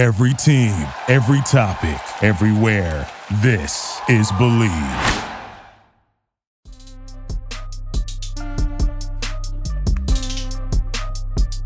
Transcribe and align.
Every 0.00 0.32
team, 0.32 0.72
every 1.08 1.42
topic, 1.42 2.00
everywhere. 2.22 3.06
This 3.42 4.00
is 4.08 4.32
Bleav. 4.32 5.26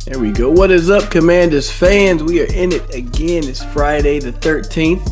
There 0.04 0.18
we 0.18 0.32
go. 0.32 0.50
What 0.50 0.72
is 0.72 0.90
up, 0.90 1.12
Commanders 1.12 1.70
fans? 1.70 2.24
We 2.24 2.40
are 2.40 2.52
in 2.52 2.72
it 2.72 2.92
again. 2.92 3.44
It's 3.44 3.62
Friday 3.66 4.18
the 4.18 4.32
13th. 4.32 5.08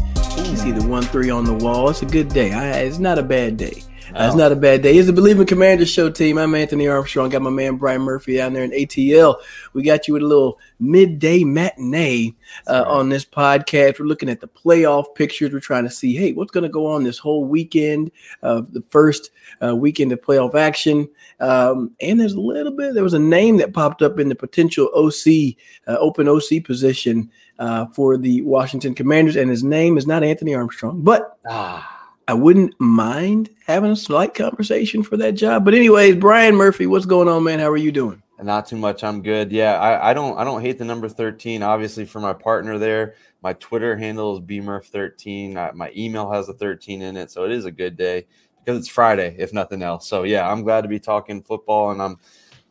You 0.50 0.57
see 0.57 0.73
the 0.73 0.84
1 0.84 1.04
3 1.04 1.30
on 1.30 1.45
the 1.45 1.54
wall. 1.54 1.91
It's 1.91 2.02
a 2.02 2.07
good 2.07 2.29
day. 2.29 2.50
I, 2.52 2.80
it's 2.80 2.98
not 2.98 3.20
a 3.20 3.23
bad 3.23 3.57
day. 3.57 3.84
Uh, 4.15 4.27
it's 4.27 4.37
not 4.37 4.53
a 4.53 4.57
bad 4.57 4.83
day. 4.83 4.95
It's 4.99 5.07
the 5.07 5.13
Bleav 5.13 5.41
in 5.41 5.47
Commanders 5.47 5.89
show 5.89 6.11
team. 6.11 6.37
I'm 6.37 6.55
Anthony 6.55 6.87
Armstrong. 6.87 7.31
Got 7.31 7.41
my 7.41 7.49
man 7.49 7.77
Brian 7.77 8.03
Murphy 8.03 8.37
down 8.37 8.53
there 8.53 8.63
in 8.63 8.71
ATL. 8.71 9.37
We 9.73 9.83
got 9.83 10.07
you 10.07 10.13
with 10.13 10.23
a 10.23 10.27
little 10.27 10.59
midday 10.79 11.45
matinee 11.45 12.35
uh, 12.67 12.85
on 12.87 13.09
this 13.09 13.25
podcast. 13.25 13.99
We're 13.99 14.05
looking 14.05 14.29
at 14.29 14.43
the 14.43 14.49
playoff 14.49 15.14
pictures. 15.14 15.50
We're 15.50 15.61
trying 15.61 15.85
to 15.85 15.91
see, 15.91 16.14
hey, 16.14 16.35
what's 16.35 16.50
going 16.50 16.64
to 16.64 16.69
go 16.69 16.86
on 16.86 17.05
this 17.05 17.17
whole 17.17 17.46
weekend 17.46 18.13
of 18.43 18.75
the 18.75 18.83
first 18.91 19.31
uh, 19.64 19.75
weekend 19.75 20.13
of 20.13 20.21
playoff 20.21 20.55
action. 20.57 21.08
Um, 21.41 21.93
and 22.03 22.21
there's 22.21 22.35
a 22.35 22.41
little 22.41 22.72
bit, 22.72 22.93
there 22.93 23.03
was 23.03 23.14
a 23.14 23.19
name 23.19 23.57
that 23.57 23.72
popped 23.72 24.03
up 24.03 24.21
in 24.21 24.29
the 24.29 24.35
potential 24.35 24.91
OC, 24.94 25.57
uh, 25.89 25.99
open 25.99 26.29
OC 26.29 26.64
position 26.64 27.31
uh, 27.58 27.86
for 27.86 28.19
the 28.19 28.43
Washington 28.43 28.94
Commanders. 28.94 29.36
And 29.36 29.49
his 29.49 29.64
name 29.64 29.97
is 29.97 30.07
not 30.07 30.22
Anthony 30.22 30.55
Armstrong, 30.55 31.00
but. 31.00 31.39
Ah 31.49 31.92
I 32.28 32.34
wouldn't 32.34 32.78
mind 32.81 33.50
having 33.67 33.91
a 33.91 33.97
slight 33.97 34.34
conversation 34.34 35.03
for 35.03 35.17
that 35.17 35.33
job. 35.33 35.64
But 35.64 35.75
anyways, 35.75 36.17
Brian 36.17 36.55
Murphy, 36.55 36.86
what's 36.86 37.06
going 37.06 37.28
on, 37.28 37.44
man? 37.44 37.58
How 37.58 37.70
are 37.70 37.77
you 37.77 37.92
doing? 37.92 38.22
Not 38.42 38.67
too 38.67 38.77
much. 38.77 39.05
I'm 39.05 39.22
good. 39.22 39.53
Yeah, 39.53 39.78
I, 39.78 40.11
I 40.11 40.14
don't 40.14 40.36
I 40.36 40.44
don't 40.44 40.62
hate 40.62 40.78
the 40.78 40.84
number 40.84 41.08
13. 41.08 41.62
Obviously, 41.62 42.05
for 42.05 42.20
my 42.20 42.33
partner 42.33 42.78
there, 42.78 43.14
my 43.42 43.53
Twitter 43.55 43.97
handle 43.97 44.36
is 44.36 44.41
bmurf13. 44.41 45.75
my 45.75 45.92
email 45.97 46.30
has 46.30 46.48
a 46.48 46.55
13 46.55 47.02
in 47.02 47.16
it, 47.16 47.30
so 47.30 47.44
it 47.44 47.52
is 47.52 47.66
a 47.66 47.70
good 47.70 47.97
day 47.97 48.27
because 48.58 48.78
it's 48.78 48.88
Friday, 48.88 49.36
if 49.38 49.52
nothing 49.52 49.82
else. 49.82 50.08
So 50.08 50.25
yeah, 50.25 50.50
I'm 50.50 50.62
glad 50.62 50.82
to 50.82 50.88
be 50.88 50.98
talking 50.98 51.42
football, 51.42 51.92
and 51.92 52.02
I'm 52.02 52.19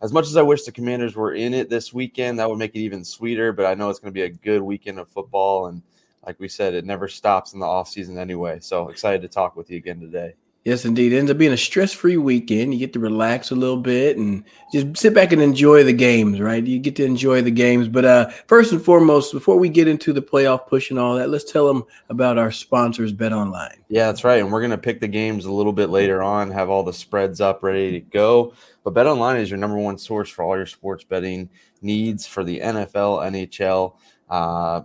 as 0.01 0.11
much 0.11 0.25
as 0.25 0.35
I 0.35 0.41
wish 0.41 0.63
the 0.63 0.71
Commanders 0.71 1.15
were 1.15 1.35
in 1.35 1.53
it 1.53 1.69
this 1.69 1.93
weekend, 1.93 2.39
that 2.39 2.49
would 2.49 2.59
make 2.59 2.75
it 2.75 2.79
even 2.79 3.05
sweeter. 3.05 3.53
But 3.53 3.65
I 3.65 3.73
know 3.73 3.89
it's 3.89 3.99
going 3.99 4.13
to 4.13 4.17
be 4.17 4.23
a 4.23 4.29
good 4.29 4.61
weekend 4.61 4.99
of 4.99 5.07
football, 5.09 5.67
and 5.67 5.81
like 6.25 6.39
we 6.39 6.47
said, 6.47 6.73
it 6.73 6.85
never 6.85 7.07
stops 7.07 7.53
in 7.53 7.59
the 7.59 7.65
off 7.65 7.89
season 7.89 8.17
anyway. 8.17 8.59
So 8.59 8.89
excited 8.89 9.21
to 9.21 9.27
talk 9.27 9.55
with 9.55 9.69
you 9.69 9.77
again 9.77 9.99
today. 9.99 10.35
Yes, 10.63 10.85
indeed. 10.85 11.11
It 11.11 11.17
ends 11.17 11.31
up 11.31 11.39
being 11.39 11.53
a 11.53 11.57
stress-free 11.57 12.17
weekend. 12.17 12.71
You 12.71 12.79
get 12.79 12.93
to 12.93 12.99
relax 12.99 13.49
a 13.49 13.55
little 13.55 13.77
bit 13.77 14.17
and 14.17 14.43
just 14.71 14.95
sit 14.95 15.11
back 15.11 15.31
and 15.31 15.41
enjoy 15.41 15.83
the 15.83 15.93
games, 15.93 16.39
right? 16.39 16.63
You 16.63 16.77
get 16.77 16.95
to 16.97 17.03
enjoy 17.03 17.41
the 17.41 17.49
games. 17.49 17.87
But 17.87 18.05
uh, 18.05 18.29
first 18.45 18.71
and 18.71 18.79
foremost, 18.79 19.33
before 19.33 19.57
we 19.57 19.69
get 19.69 19.87
into 19.87 20.13
the 20.13 20.21
playoff 20.21 20.67
push 20.67 20.91
and 20.91 20.99
all 20.99 21.15
that, 21.15 21.31
let's 21.31 21.51
tell 21.51 21.65
them 21.65 21.83
about 22.09 22.37
our 22.37 22.51
sponsors, 22.51 23.11
Bet 23.11 23.33
Online. 23.33 23.83
Yeah, 23.87 24.05
that's 24.05 24.23
right. 24.23 24.39
And 24.39 24.51
we're 24.51 24.59
going 24.59 24.69
to 24.69 24.77
pick 24.77 24.99
the 24.99 25.07
games 25.07 25.45
a 25.45 25.51
little 25.51 25.73
bit 25.73 25.89
later 25.89 26.21
on, 26.21 26.51
have 26.51 26.69
all 26.69 26.83
the 26.83 26.93
spreads 26.93 27.41
up, 27.41 27.63
ready 27.63 27.93
to 27.93 27.99
go. 27.99 28.53
But 28.83 28.93
Bet 28.93 29.07
Online 29.07 29.37
is 29.37 29.49
your 29.49 29.57
number 29.57 29.77
one 29.77 29.97
source 29.97 30.29
for 30.29 30.43
all 30.43 30.55
your 30.55 30.67
sports 30.67 31.03
betting 31.03 31.49
needs 31.81 32.27
for 32.27 32.43
the 32.43 32.59
NFL, 32.59 33.23
NHL. 33.31 33.95
Uh, 34.29 34.81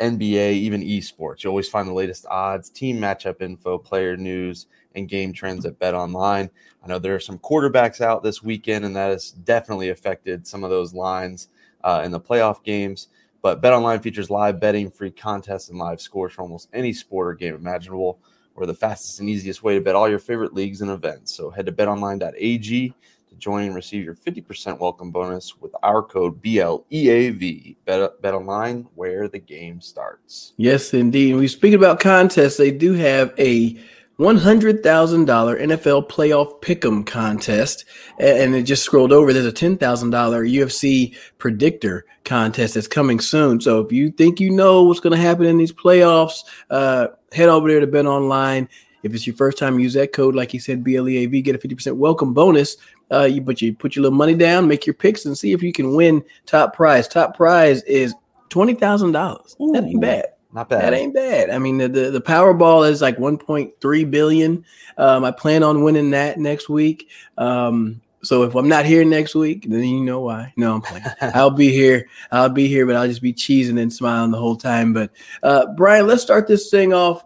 NBA, 0.00 0.52
even 0.52 0.82
esports. 0.82 1.42
You 1.42 1.50
always 1.50 1.68
find 1.68 1.88
the 1.88 1.92
latest 1.92 2.26
odds, 2.26 2.70
team 2.70 2.98
matchup 2.98 3.40
info, 3.40 3.78
player 3.78 4.16
news, 4.16 4.66
and 4.94 5.08
game 5.08 5.32
trends 5.32 5.66
at 5.66 5.78
Bet 5.78 5.94
Online. 5.94 6.50
I 6.82 6.86
know 6.86 6.98
there 6.98 7.14
are 7.14 7.20
some 7.20 7.38
quarterbacks 7.38 8.00
out 8.00 8.22
this 8.22 8.42
weekend, 8.42 8.84
and 8.84 8.94
that 8.96 9.10
has 9.10 9.32
definitely 9.32 9.90
affected 9.90 10.46
some 10.46 10.64
of 10.64 10.70
those 10.70 10.94
lines 10.94 11.48
uh, 11.84 12.02
in 12.04 12.10
the 12.10 12.20
playoff 12.20 12.62
games. 12.62 13.08
But 13.42 13.60
Bet 13.60 13.72
Online 13.72 14.00
features 14.00 14.30
live 14.30 14.60
betting, 14.60 14.90
free 14.90 15.10
contests, 15.10 15.68
and 15.68 15.78
live 15.78 16.00
scores 16.00 16.32
for 16.32 16.42
almost 16.42 16.68
any 16.72 16.92
sport 16.92 17.28
or 17.28 17.34
game 17.34 17.54
imaginable, 17.54 18.18
or 18.54 18.66
the 18.66 18.74
fastest 18.74 19.20
and 19.20 19.28
easiest 19.28 19.62
way 19.62 19.74
to 19.74 19.80
bet 19.80 19.94
all 19.94 20.08
your 20.08 20.18
favorite 20.18 20.54
leagues 20.54 20.80
and 20.80 20.90
events. 20.90 21.34
So 21.34 21.50
head 21.50 21.66
to 21.66 21.72
betonline.ag 21.72 22.94
join 23.38 23.66
and 23.66 23.74
receive 23.74 24.04
your 24.04 24.14
50% 24.14 24.78
welcome 24.78 25.10
bonus 25.10 25.56
with 25.60 25.72
our 25.82 26.02
code 26.02 26.42
BLEAV. 26.42 27.76
Bet, 27.84 28.22
bet 28.22 28.34
online 28.34 28.86
where 28.94 29.28
the 29.28 29.38
game 29.38 29.80
starts. 29.80 30.52
Yes, 30.56 30.92
indeed. 30.94 31.36
we 31.36 31.48
speak 31.48 31.74
about 31.74 32.00
contests. 32.00 32.56
They 32.56 32.70
do 32.70 32.92
have 32.94 33.32
a 33.38 33.78
$100,000 34.18 34.82
NFL 34.82 36.08
playoff 36.08 36.60
pick'em 36.60 37.06
contest. 37.06 37.84
And 38.18 38.54
it 38.54 38.64
just 38.64 38.82
scrolled 38.82 39.12
over. 39.12 39.32
There's 39.32 39.46
a 39.46 39.52
$10,000 39.52 39.78
UFC 39.78 41.16
predictor 41.38 42.04
contest 42.24 42.74
that's 42.74 42.88
coming 42.88 43.20
soon. 43.20 43.60
So 43.60 43.80
if 43.80 43.92
you 43.92 44.10
think 44.10 44.40
you 44.40 44.50
know 44.50 44.82
what's 44.82 45.00
going 45.00 45.14
to 45.16 45.22
happen 45.22 45.46
in 45.46 45.56
these 45.56 45.72
playoffs, 45.72 46.44
uh, 46.70 47.08
head 47.32 47.48
over 47.48 47.68
there 47.68 47.80
to 47.80 47.86
Bet 47.86 48.06
Online. 48.06 48.68
If 49.04 49.14
it's 49.14 49.26
your 49.26 49.36
first 49.36 49.56
time, 49.56 49.78
use 49.78 49.94
that 49.94 50.12
code, 50.12 50.34
like 50.34 50.50
he 50.50 50.58
said, 50.58 50.82
BLEAV, 50.82 51.44
get 51.44 51.54
a 51.54 51.58
50% 51.58 51.92
welcome 51.94 52.34
bonus 52.34 52.76
uh, 53.10 53.24
you 53.24 53.40
but 53.40 53.60
you 53.62 53.74
put 53.74 53.96
your 53.96 54.02
little 54.02 54.16
money 54.16 54.34
down, 54.34 54.68
make 54.68 54.86
your 54.86 54.94
picks, 54.94 55.24
and 55.24 55.36
see 55.36 55.52
if 55.52 55.62
you 55.62 55.72
can 55.72 55.94
win 55.94 56.24
top 56.46 56.74
prize. 56.74 57.08
Top 57.08 57.36
prize 57.36 57.82
is 57.84 58.14
twenty 58.48 58.74
thousand 58.74 59.12
dollars. 59.12 59.56
That 59.72 59.84
ain't 59.84 60.00
bad. 60.00 60.26
Not 60.52 60.68
bad. 60.68 60.82
That 60.82 60.94
ain't 60.94 61.14
bad. 61.14 61.50
I 61.50 61.58
mean, 61.58 61.78
the, 61.78 61.88
the, 61.88 62.10
the 62.10 62.20
Powerball 62.22 62.88
is 62.88 63.02
like 63.02 63.18
1.3 63.18 64.10
billion. 64.10 64.64
Um, 64.96 65.22
I 65.22 65.30
plan 65.30 65.62
on 65.62 65.82
winning 65.82 66.10
that 66.12 66.38
next 66.38 66.70
week. 66.70 67.10
Um, 67.36 68.00
so 68.22 68.42
if 68.44 68.54
I'm 68.54 68.68
not 68.68 68.86
here 68.86 69.04
next 69.04 69.34
week, 69.34 69.66
then 69.68 69.84
you 69.84 70.02
know 70.02 70.20
why. 70.20 70.52
No, 70.56 70.74
I'm 70.74 70.80
playing. 70.80 71.04
I'll 71.20 71.50
be 71.50 71.70
here. 71.70 72.08
I'll 72.32 72.48
be 72.48 72.66
here, 72.66 72.86
but 72.86 72.96
I'll 72.96 73.06
just 73.06 73.22
be 73.22 73.34
cheesing 73.34 73.80
and 73.80 73.92
smiling 73.92 74.30
the 74.30 74.38
whole 74.38 74.56
time. 74.56 74.92
But 74.92 75.10
uh, 75.42 75.66
Brian, 75.76 76.06
let's 76.06 76.22
start 76.22 76.48
this 76.48 76.70
thing 76.70 76.92
off 76.92 77.24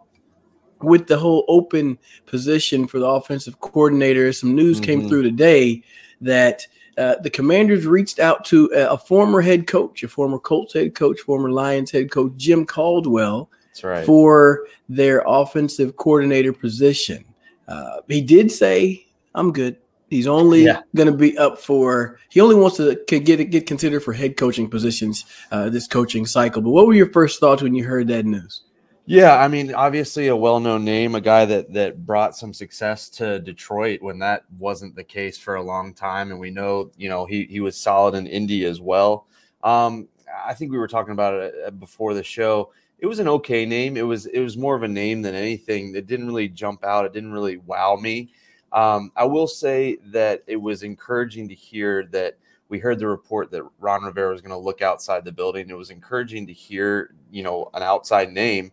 with 0.83 1.07
the 1.07 1.19
whole 1.19 1.45
open 1.49 1.99
position 2.27 2.87
for 2.87 2.99
the 2.99 3.07
offensive 3.07 3.61
coordinator, 3.61 4.33
some 4.33 4.55
news 4.55 4.77
mm-hmm. 4.77 4.85
came 4.85 5.09
through 5.09 5.23
today 5.23 5.83
that 6.21 6.67
uh, 6.99 7.17
the 7.23 7.31
Commanders 7.31 7.87
reached 7.87 8.19
out 8.19 8.45
to 8.47 8.71
a, 8.75 8.93
a, 8.93 8.99
former 8.99 9.41
head 9.41 9.67
coach, 9.67 10.03
a 10.03 10.09
former 10.09 10.39
Colts 10.39 10.75
head 10.75 10.95
coach, 10.95 11.21
former 11.21 11.51
Lions 11.51 11.91
head 11.91 12.11
coach, 12.11 12.33
Jim 12.37 12.67
Caldwell, 12.67 13.51
right. 13.83 14.05
for 14.05 14.67
their 14.89 15.23
offensive 15.27 15.97
coordinator 15.97 16.53
position. 16.53 17.25
Uh, 17.67 18.01
he 18.09 18.21
did 18.21 18.51
say, 18.51 19.07
"I'm 19.35 19.53
good." 19.53 19.79
He's 20.11 20.27
only 20.27 20.65
yeah. 20.65 20.83
going 20.95 21.11
to 21.11 21.17
be 21.17 21.39
up 21.39 21.59
for. 21.59 22.19
He 22.29 22.41
only 22.43 22.55
wants 22.55 22.77
to 22.77 23.03
get 23.07 23.51
get 23.51 23.67
considered 23.67 24.01
for 24.01 24.13
head 24.13 24.37
coaching 24.37 24.69
positions 24.69 25.25
uh, 25.51 25.71
this 25.71 25.87
coaching 25.87 26.27
cycle. 26.27 26.61
But 26.61 26.71
what 26.71 26.87
were 26.87 26.93
your 26.93 27.11
first 27.11 27.41
thoughts 27.41 27.63
when 27.63 27.75
you 27.75 27.85
heard 27.85 28.09
that 28.09 28.27
news? 28.27 28.63
Yeah, 29.05 29.37
I 29.37 29.49
mean, 29.49 29.75
obviously 29.75 30.29
a 30.29 30.37
well-known 30.37 30.85
name, 30.85 31.17
a 31.17 31.21
guy 31.21 31.45
that 31.47 31.73
that 31.73 32.07
brought 32.07 32.37
some 32.37 32.55
success 32.55 33.09
to 33.11 33.41
Detroit 33.41 34.01
when 34.01 34.21
that 34.21 34.45
wasn't 34.59 34.95
the 34.95 35.03
case 35.03 35.37
for 35.37 35.57
a 35.57 35.63
long 35.63 35.93
time, 35.93 36.31
and 36.31 36.39
we 36.39 36.51
know, 36.51 36.93
you 36.97 37.09
know, 37.09 37.27
he 37.27 37.45
he 37.45 37.59
was 37.61 37.77
solid 37.77 38.15
in 38.15 38.29
Indy 38.29 38.65
as 38.65 38.81
well. 38.81 39.27
Um, 39.65 40.09
I 40.47 40.55
think 40.55 40.71
we 40.71 40.79
were 40.79 40.87
talking 40.89 41.13
about 41.13 41.35
it 41.35 41.55
uh, 41.67 41.71
before 41.73 42.15
the 42.15 42.23
show. 42.23 42.73
It 43.01 43.07
was 43.07 43.19
an 43.19 43.27
okay 43.29 43.67
name. 43.67 43.97
It 43.97 44.03
was 44.03 44.27
it 44.27 44.39
was 44.39 44.57
more 44.57 44.77
of 44.77 44.85
a 44.85 44.89
name 44.89 45.21
than 45.23 45.35
anything. 45.35 45.97
It 45.97 46.07
didn't 46.07 46.29
really 46.29 46.49
jump 46.49 46.85
out. 46.85 47.05
It 47.05 47.13
didn't 47.13 47.33
really 47.33 47.57
wow 47.57 47.97
me. 47.97 48.31
Um, 48.73 49.11
I 49.17 49.25
will 49.25 49.49
say 49.49 49.99
that 50.13 50.45
it 50.47 50.57
was 50.57 50.85
encouraging 50.85 51.49
to 51.49 51.55
hear 51.55 52.07
that 52.13 52.39
we 52.69 52.79
heard 52.79 53.01
the 53.01 53.09
report 53.09 53.51
that 53.51 53.65
Ron 53.81 54.05
Rivera 54.05 54.31
was 54.33 54.41
going 54.41 54.51
to 54.53 54.57
look 54.57 54.81
outside 54.81 55.25
the 55.25 55.33
building. 55.33 55.69
It 55.69 55.77
was 55.77 55.91
encouraging 55.91 56.47
to 56.47 56.53
hear, 56.55 57.15
you 57.31 57.43
know, 57.43 57.69
an 57.75 57.83
outside 57.83 58.33
name 58.33 58.73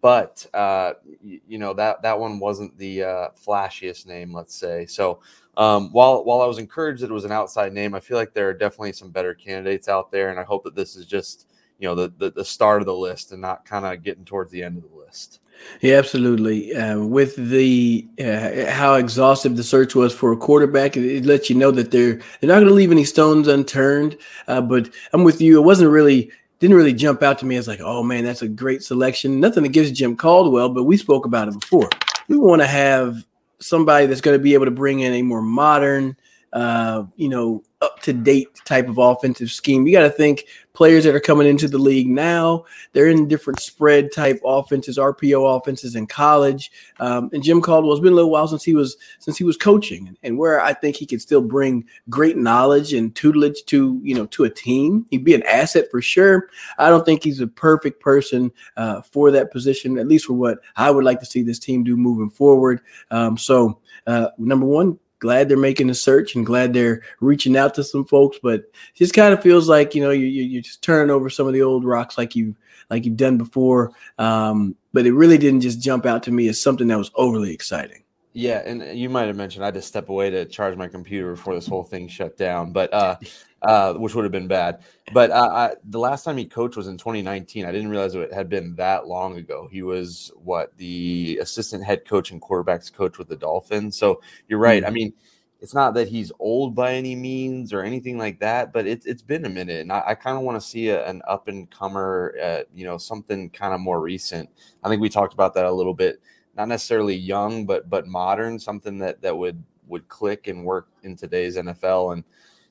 but 0.00 0.46
uh, 0.54 0.94
you, 1.22 1.40
you, 1.48 1.58
know 1.58 1.74
that 1.74 2.02
that 2.02 2.18
one 2.18 2.38
wasn't 2.38 2.76
the 2.78 3.02
uh, 3.02 3.28
flashiest 3.30 4.06
name, 4.06 4.32
let's 4.32 4.54
say. 4.54 4.86
So 4.86 5.20
um, 5.56 5.92
while 5.92 6.24
while 6.24 6.40
I 6.40 6.46
was 6.46 6.58
encouraged 6.58 7.02
that 7.02 7.10
it 7.10 7.14
was 7.14 7.24
an 7.24 7.32
outside 7.32 7.72
name, 7.72 7.94
I 7.94 8.00
feel 8.00 8.16
like 8.16 8.34
there 8.34 8.48
are 8.48 8.54
definitely 8.54 8.92
some 8.92 9.10
better 9.10 9.34
candidates 9.34 9.88
out 9.88 10.10
there, 10.10 10.30
and 10.30 10.38
I 10.38 10.44
hope 10.44 10.64
that 10.64 10.74
this 10.74 10.96
is 10.96 11.06
just 11.06 11.48
you 11.78 11.88
know 11.88 11.94
the 11.94 12.12
the, 12.18 12.30
the 12.30 12.44
start 12.44 12.82
of 12.82 12.86
the 12.86 12.94
list 12.94 13.32
and 13.32 13.40
not 13.40 13.64
kind 13.64 13.84
of 13.84 14.02
getting 14.02 14.24
towards 14.24 14.52
the 14.52 14.62
end 14.62 14.76
of 14.76 14.84
the 14.88 14.96
list. 14.96 15.40
Yeah, 15.80 15.96
absolutely. 15.96 16.74
Uh, 16.74 17.00
with 17.00 17.34
the 17.36 18.06
uh, 18.20 18.70
how 18.70 18.94
exhaustive 18.94 19.56
the 19.56 19.64
search 19.64 19.94
was 19.94 20.14
for 20.14 20.32
a 20.32 20.36
quarterback, 20.36 20.96
it, 20.96 21.04
it 21.04 21.26
lets 21.26 21.50
you 21.50 21.56
know 21.56 21.70
that 21.72 21.90
they're 21.90 22.20
they're 22.40 22.48
not 22.48 22.56
going 22.56 22.68
to 22.68 22.74
leave 22.74 22.92
any 22.92 23.04
stones 23.04 23.48
unturned. 23.48 24.16
Uh, 24.46 24.60
but 24.60 24.90
I'm 25.12 25.24
with 25.24 25.40
you. 25.40 25.58
It 25.58 25.64
wasn't 25.64 25.90
really 25.90 26.30
didn't 26.58 26.76
really 26.76 26.92
jump 26.92 27.22
out 27.22 27.38
to 27.38 27.46
me 27.46 27.56
as 27.56 27.68
like, 27.68 27.80
oh 27.80 28.02
man, 28.02 28.24
that's 28.24 28.42
a 28.42 28.48
great 28.48 28.82
selection. 28.82 29.40
Nothing 29.40 29.64
against 29.64 29.94
Jim 29.94 30.16
Caldwell, 30.16 30.68
but 30.68 30.84
we 30.84 30.96
spoke 30.96 31.24
about 31.24 31.48
it 31.48 31.58
before. 31.58 31.88
We 32.28 32.36
want 32.36 32.62
to 32.62 32.66
have 32.66 33.24
somebody 33.60 34.06
that's 34.06 34.20
going 34.20 34.36
to 34.36 34.42
be 34.42 34.54
able 34.54 34.64
to 34.64 34.70
bring 34.70 35.00
in 35.00 35.14
a 35.14 35.22
more 35.22 35.42
modern, 35.42 36.16
uh, 36.52 37.04
you 37.16 37.28
know, 37.28 37.62
up 37.80 38.00
to 38.02 38.12
date 38.12 38.48
type 38.64 38.88
of 38.88 38.98
offensive 38.98 39.50
scheme. 39.50 39.86
You 39.86 39.92
got 39.92 40.02
to 40.02 40.10
think 40.10 40.46
players 40.72 41.04
that 41.04 41.14
are 41.14 41.20
coming 41.20 41.46
into 41.46 41.68
the 41.68 41.78
league 41.78 42.08
now, 42.08 42.64
they're 42.92 43.08
in 43.08 43.28
different 43.28 43.60
spread 43.60 44.10
type 44.12 44.40
offenses, 44.44 44.98
RPO 44.98 45.58
offenses 45.58 45.94
in 45.94 46.06
college. 46.06 46.72
Um, 46.98 47.30
and 47.32 47.42
Jim 47.42 47.60
Caldwell, 47.60 47.92
it's 47.92 48.00
been 48.00 48.12
a 48.12 48.16
little 48.16 48.30
while 48.30 48.48
since 48.48 48.64
he 48.64 48.74
was 48.74 48.96
since 49.18 49.36
he 49.36 49.44
was 49.44 49.56
coaching, 49.56 50.16
and 50.22 50.38
where 50.38 50.60
I 50.60 50.72
think 50.72 50.96
he 50.96 51.06
could 51.06 51.20
still 51.20 51.40
bring 51.40 51.84
great 52.08 52.36
knowledge 52.36 52.94
and 52.94 53.14
tutelage 53.14 53.64
to 53.66 54.00
you 54.02 54.14
know 54.14 54.26
to 54.26 54.44
a 54.44 54.50
team. 54.50 55.06
He'd 55.10 55.24
be 55.24 55.34
an 55.34 55.44
asset 55.44 55.86
for 55.90 56.00
sure. 56.00 56.48
I 56.78 56.88
don't 56.88 57.04
think 57.04 57.22
he's 57.22 57.40
a 57.40 57.46
perfect 57.46 58.00
person 58.00 58.50
uh, 58.76 59.02
for 59.02 59.30
that 59.30 59.52
position, 59.52 59.98
at 59.98 60.08
least 60.08 60.26
for 60.26 60.32
what 60.32 60.58
I 60.76 60.90
would 60.90 61.04
like 61.04 61.20
to 61.20 61.26
see 61.26 61.42
this 61.42 61.58
team 61.58 61.84
do 61.84 61.96
moving 61.96 62.30
forward. 62.30 62.80
Um, 63.10 63.36
so, 63.36 63.80
uh, 64.06 64.28
number 64.38 64.66
one, 64.66 64.98
glad 65.18 65.48
they're 65.48 65.56
making 65.56 65.90
a 65.90 65.94
search 65.94 66.34
and 66.34 66.46
glad 66.46 66.72
they're 66.72 67.02
reaching 67.20 67.56
out 67.56 67.74
to 67.74 67.84
some 67.84 68.04
folks. 68.04 68.38
But 68.42 68.64
just 68.94 69.14
kind 69.14 69.32
of 69.34 69.42
feels 69.42 69.68
like 69.68 69.94
you 69.94 70.02
know 70.02 70.10
you, 70.10 70.26
you're 70.26 70.62
just 70.62 70.82
turning 70.82 71.10
over 71.10 71.30
some 71.30 71.46
of 71.46 71.52
the 71.52 71.62
old 71.62 71.84
rocks 71.84 72.18
like 72.18 72.36
you 72.36 72.54
like 72.90 73.04
you've 73.04 73.16
done 73.16 73.38
before. 73.38 73.92
Um, 74.18 74.76
but 74.92 75.06
it 75.06 75.12
really 75.12 75.38
didn't 75.38 75.60
just 75.60 75.80
jump 75.80 76.06
out 76.06 76.22
to 76.24 76.30
me 76.30 76.48
as 76.48 76.60
something 76.60 76.88
that 76.88 76.98
was 76.98 77.10
overly 77.14 77.52
exciting. 77.52 78.02
Yeah, 78.38 78.62
and 78.64 78.96
you 78.96 79.10
might 79.10 79.26
have 79.26 79.34
mentioned 79.34 79.64
I 79.64 79.66
had 79.66 79.74
to 79.74 79.82
step 79.82 80.10
away 80.10 80.30
to 80.30 80.44
charge 80.44 80.76
my 80.76 80.86
computer 80.86 81.32
before 81.32 81.56
this 81.56 81.66
whole 81.66 81.82
thing 81.82 82.06
shut 82.06 82.36
down, 82.36 82.70
but 82.70 82.92
uh, 82.94 83.16
uh, 83.62 83.94
which 83.94 84.14
would 84.14 84.24
have 84.24 84.30
been 84.30 84.46
bad. 84.46 84.84
But 85.12 85.32
uh, 85.32 85.48
I, 85.52 85.74
the 85.82 85.98
last 85.98 86.22
time 86.22 86.36
he 86.36 86.44
coached 86.44 86.76
was 86.76 86.86
in 86.86 86.96
2019. 86.98 87.64
I 87.64 87.72
didn't 87.72 87.88
realize 87.88 88.14
it 88.14 88.32
had 88.32 88.48
been 88.48 88.76
that 88.76 89.08
long 89.08 89.38
ago. 89.38 89.68
He 89.72 89.82
was 89.82 90.30
what 90.36 90.72
the 90.76 91.40
assistant 91.42 91.82
head 91.82 92.04
coach 92.04 92.30
and 92.30 92.40
quarterbacks 92.40 92.92
coach 92.92 93.18
with 93.18 93.26
the 93.26 93.34
Dolphins. 93.34 93.96
So 93.98 94.22
you're 94.46 94.60
right. 94.60 94.84
Mm-hmm. 94.84 94.88
I 94.88 94.94
mean, 94.94 95.12
it's 95.60 95.74
not 95.74 95.94
that 95.94 96.06
he's 96.06 96.30
old 96.38 96.76
by 96.76 96.94
any 96.94 97.16
means 97.16 97.72
or 97.72 97.82
anything 97.82 98.18
like 98.18 98.38
that, 98.38 98.72
but 98.72 98.86
it's 98.86 99.04
it's 99.04 99.22
been 99.22 99.46
a 99.46 99.50
minute, 99.50 99.80
and 99.80 99.90
I, 99.90 100.04
I 100.06 100.14
kind 100.14 100.36
of 100.36 100.44
want 100.44 100.62
to 100.62 100.64
see 100.64 100.90
a, 100.90 101.04
an 101.08 101.22
up 101.26 101.48
and 101.48 101.68
comer, 101.72 102.36
uh, 102.40 102.62
you 102.72 102.84
know, 102.84 102.98
something 102.98 103.50
kind 103.50 103.74
of 103.74 103.80
more 103.80 104.00
recent. 104.00 104.48
I 104.84 104.88
think 104.88 105.02
we 105.02 105.08
talked 105.08 105.34
about 105.34 105.54
that 105.54 105.64
a 105.64 105.72
little 105.72 105.92
bit 105.92 106.20
not 106.58 106.68
necessarily 106.68 107.14
young, 107.14 107.64
but 107.64 107.88
but 107.88 108.06
modern, 108.06 108.58
something 108.58 108.98
that 108.98 109.22
that 109.22 109.36
would 109.36 109.62
would 109.86 110.08
click 110.08 110.48
and 110.48 110.64
work 110.64 110.88
in 111.04 111.16
today's 111.16 111.56
NFL. 111.56 112.12
And 112.12 112.24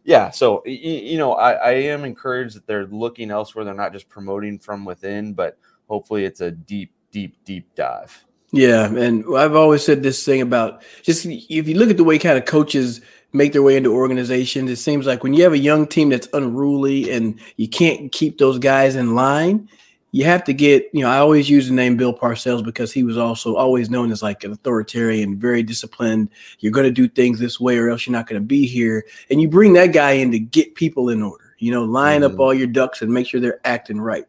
yeah, 0.04 0.30
so 0.30 0.62
you, 0.66 0.92
you 0.92 1.18
know, 1.18 1.34
I, 1.34 1.54
I 1.54 1.72
am 1.72 2.04
encouraged 2.04 2.56
that 2.58 2.68
they're 2.68 2.86
looking 2.88 3.32
elsewhere. 3.32 3.66
They're 3.66 3.74
not 3.74 3.94
just 3.94 4.10
promoting 4.10 4.60
from 4.60 4.86
within, 4.86 5.34
but 5.34 5.58
hopefully 5.88 6.26
it's 6.26 6.42
a 6.42 6.52
deep, 6.52 6.92
deep, 7.12 7.38
deep 7.46 7.74
dive. 7.76 8.26
Yeah, 8.52 8.86
and 8.86 9.26
I've 9.36 9.56
always 9.56 9.84
said 9.84 10.04
this 10.04 10.24
thing 10.24 10.42
about 10.42 10.84
just 11.02 11.26
if 11.26 11.68
you 11.68 11.78
look 11.78 11.90
at 11.90 11.98
the 11.98 12.04
way 12.04 12.20
kind 12.20 12.38
of 12.38 12.46
coaches 12.46 13.02
make 13.34 13.54
their 13.54 13.64
way 13.64 13.76
into 13.76 13.94
organizations, 13.94 14.70
it 14.70 14.78
seems 14.78 15.06
like 15.06 15.24
when 15.24 15.34
you 15.34 15.44
have 15.44 15.54
a 15.54 15.58
young 15.58 15.88
team 15.88 16.10
that's 16.10 16.30
unruly 16.34 17.12
and 17.12 17.40
you 17.58 17.68
can't 17.68 18.12
keep 18.12 18.38
those 18.38 18.60
guys 18.60 18.96
in 18.96 19.16
line, 19.16 19.70
you 20.18 20.24
have 20.24 20.44
to 20.46 20.52
get, 20.52 20.90
you 20.94 21.02
know, 21.02 21.12
I 21.12 21.20
always 21.20 21.48
use 21.48 21.68
the 21.68 21.76
name 21.76 21.96
Bill 21.96 22.12
Parcells 22.12 22.66
because 22.66 22.92
he 22.92 23.04
was 23.04 23.20
also 23.20 23.56
always 23.56 23.92
known 23.92 24.12
as 24.12 24.24
like 24.24 24.44
an 24.44 24.52
authoritarian, 24.52 25.38
very 25.38 25.62
disciplined. 25.62 26.30
You're 26.58 26.72
going 26.72 26.88
to 26.88 26.92
do 26.92 27.08
things 27.08 27.38
this 27.38 27.60
way 27.60 27.78
or 27.78 27.92
else 27.92 28.08
you're 28.08 28.14
not 28.14 28.26
going 28.26 28.42
to 28.42 28.46
be 28.46 28.66
here. 28.66 29.06
And 29.30 29.40
you 29.40 29.48
bring 29.48 29.74
that 29.74 29.94
guy 29.94 30.14
in 30.14 30.32
to 30.32 30.40
get 30.40 30.74
people 30.74 31.10
in 31.10 31.22
order, 31.22 31.54
you 31.60 31.72
know, 31.72 31.84
line 31.84 32.22
mm-hmm. 32.22 32.34
up 32.34 32.40
all 32.40 32.52
your 32.52 32.66
ducks 32.66 33.04
and 33.04 33.14
make 33.14 33.28
sure 33.28 33.40
they're 33.40 33.62
acting 33.64 34.02
right. 34.02 34.26